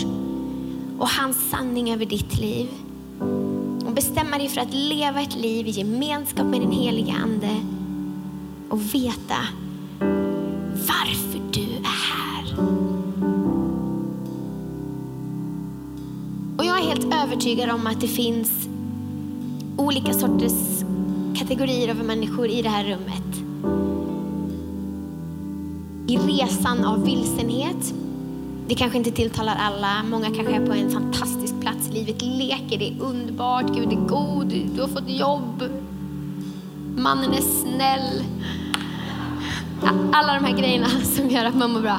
och 0.99 1.09
hans 1.09 1.51
sanning 1.51 1.93
över 1.93 2.07
ditt 2.07 2.39
liv. 2.39 2.69
Och 3.87 3.93
bestämma 3.93 4.39
dig 4.39 4.49
för 4.49 4.61
att 4.61 4.75
leva 4.75 5.21
ett 5.21 5.37
liv 5.37 5.67
i 5.67 5.71
gemenskap 5.71 6.47
med 6.47 6.61
den 6.61 6.73
heliga 6.73 7.15
Ande 7.23 7.61
och 8.69 8.95
veta 8.95 9.37
övertygad 17.29 17.71
om 17.71 17.87
att 17.87 18.01
det 18.01 18.09
finns 18.09 18.69
olika 19.77 20.13
sorters 20.13 20.85
kategorier 21.39 21.91
av 21.91 21.97
människor 21.97 22.49
i 22.49 22.63
det 22.63 22.69
här 22.69 22.85
rummet. 22.85 23.23
I 26.07 26.17
resan 26.17 26.85
av 26.85 27.05
vilsenhet. 27.05 27.95
Det 28.69 28.75
kanske 28.75 28.99
inte 28.99 29.11
tilltalar 29.11 29.57
alla. 29.57 30.03
Många 30.11 30.27
kanske 30.27 30.55
är 30.55 30.67
på 30.67 30.73
en 30.73 30.91
fantastisk 30.91 31.61
plats. 31.61 31.89
Livet 31.93 32.23
leker, 32.23 32.79
det 32.79 32.89
är 32.89 33.01
underbart, 33.01 33.75
Gud 33.75 33.93
är 33.93 34.07
god, 34.07 34.55
du 34.75 34.81
har 34.81 34.89
fått 34.89 35.11
jobb. 35.11 35.65
Mannen 36.97 37.33
är 37.33 37.63
snäll. 37.63 38.25
Alla 40.13 40.35
de 40.35 40.45
här 40.45 40.59
grejerna 40.59 40.89
som 40.89 41.31
gör 41.31 41.45
att 41.45 41.57
man 41.57 41.73
mår 41.73 41.81
bra. 41.81 41.99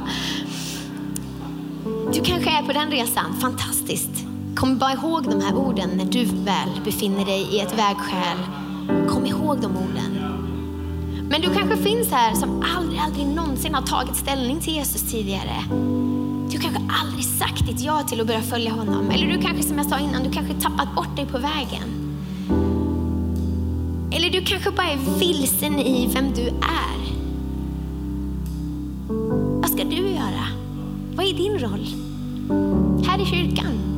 Du 2.14 2.22
kanske 2.22 2.50
är 2.50 2.64
på 2.64 2.74
den 2.74 2.92
resan, 2.92 3.40
fantastiskt. 3.42 4.19
Kom 4.60 4.78
bara 4.78 4.94
ihåg 4.94 5.24
de 5.24 5.42
här 5.42 5.56
orden 5.56 5.90
när 5.90 6.06
du 6.06 6.26
väl 6.26 6.70
befinner 6.86 7.26
dig 7.26 7.56
i 7.56 7.60
ett 7.60 7.78
vägskäl. 7.78 8.38
Kom 9.10 9.26
ihåg 9.26 9.62
de 9.62 9.78
orden. 9.78 10.20
Men 11.30 11.42
du 11.42 11.54
kanske 11.54 11.78
finns 11.78 12.12
här 12.12 12.36
som 12.36 12.64
aldrig, 12.78 13.00
aldrig 13.00 13.28
någonsin 13.28 13.74
har 13.74 13.82
tagit 13.82 14.16
ställning 14.16 14.60
till 14.60 14.74
Jesus 14.74 15.12
tidigare. 15.12 15.64
Du 16.52 16.60
kanske 16.60 16.82
aldrig 17.02 17.26
sagt 17.26 17.68
ditt 17.68 17.82
ja 17.82 18.04
till 18.04 18.22
att 18.22 18.28
börja 18.28 18.42
följa 18.42 18.72
honom. 18.72 19.10
Eller 19.10 19.28
du 19.28 19.42
kanske, 19.42 19.64
som 19.64 19.78
jag 19.78 19.88
sa 19.88 20.00
innan, 20.00 20.24
du 20.24 20.32
kanske 20.32 20.54
tappat 20.54 20.96
bort 20.96 21.16
dig 21.16 21.26
på 21.26 21.38
vägen. 21.38 22.16
Eller 24.12 24.30
du 24.30 24.42
kanske 24.46 24.72
bara 24.72 24.88
är 24.88 25.20
vilsen 25.20 25.80
i 25.80 26.10
vem 26.14 26.34
du 26.34 26.48
är. 26.48 27.14
Vad 29.62 29.70
ska 29.70 29.84
du 29.84 30.10
göra? 30.10 30.48
Vad 31.16 31.26
är 31.26 31.34
din 31.34 31.60
roll? 31.60 31.88
Här 33.08 33.22
i 33.22 33.26
kyrkan? 33.26 33.89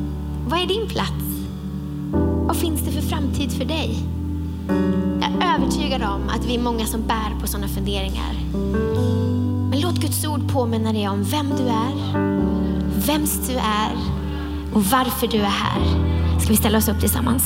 Vad 0.52 0.62
är 0.62 0.66
din 0.66 0.88
plats? 0.88 1.24
Vad 2.46 2.56
finns 2.56 2.80
det 2.80 2.92
för 2.92 3.00
framtid 3.00 3.52
för 3.52 3.64
dig? 3.64 3.96
Jag 5.20 5.42
är 5.42 5.54
övertygad 5.54 6.02
om 6.02 6.28
att 6.28 6.44
vi 6.44 6.54
är 6.54 6.58
många 6.58 6.86
som 6.86 7.06
bär 7.06 7.40
på 7.40 7.46
sådana 7.46 7.68
funderingar. 7.68 8.34
Men 9.70 9.80
låt 9.80 9.94
Guds 9.94 10.24
ord 10.24 10.52
påminna 10.52 10.92
dig 10.92 11.08
om 11.08 11.22
vem 11.22 11.48
du 11.48 11.62
är, 11.62 12.18
vems 13.06 13.48
du 13.48 13.54
är 13.54 13.92
och 14.74 14.84
varför 14.84 15.26
du 15.26 15.38
är 15.38 15.42
här. 15.42 15.80
Ska 16.40 16.48
vi 16.48 16.56
ställa 16.56 16.78
oss 16.78 16.88
upp 16.88 17.00
tillsammans? 17.00 17.44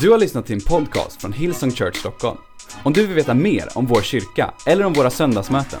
Du 0.00 0.10
har 0.10 0.18
lyssnat 0.18 0.46
till 0.46 0.54
en 0.54 0.60
podcast 0.60 1.20
från 1.20 1.32
Hillsong 1.32 1.70
Church 1.70 1.96
Stockholm. 1.96 2.38
Om 2.82 2.92
du 2.92 3.06
vill 3.06 3.16
veta 3.16 3.34
mer 3.34 3.68
om 3.74 3.86
vår 3.86 4.02
kyrka 4.02 4.54
eller 4.66 4.84
om 4.84 4.92
våra 4.92 5.10
söndagsmöten 5.10 5.80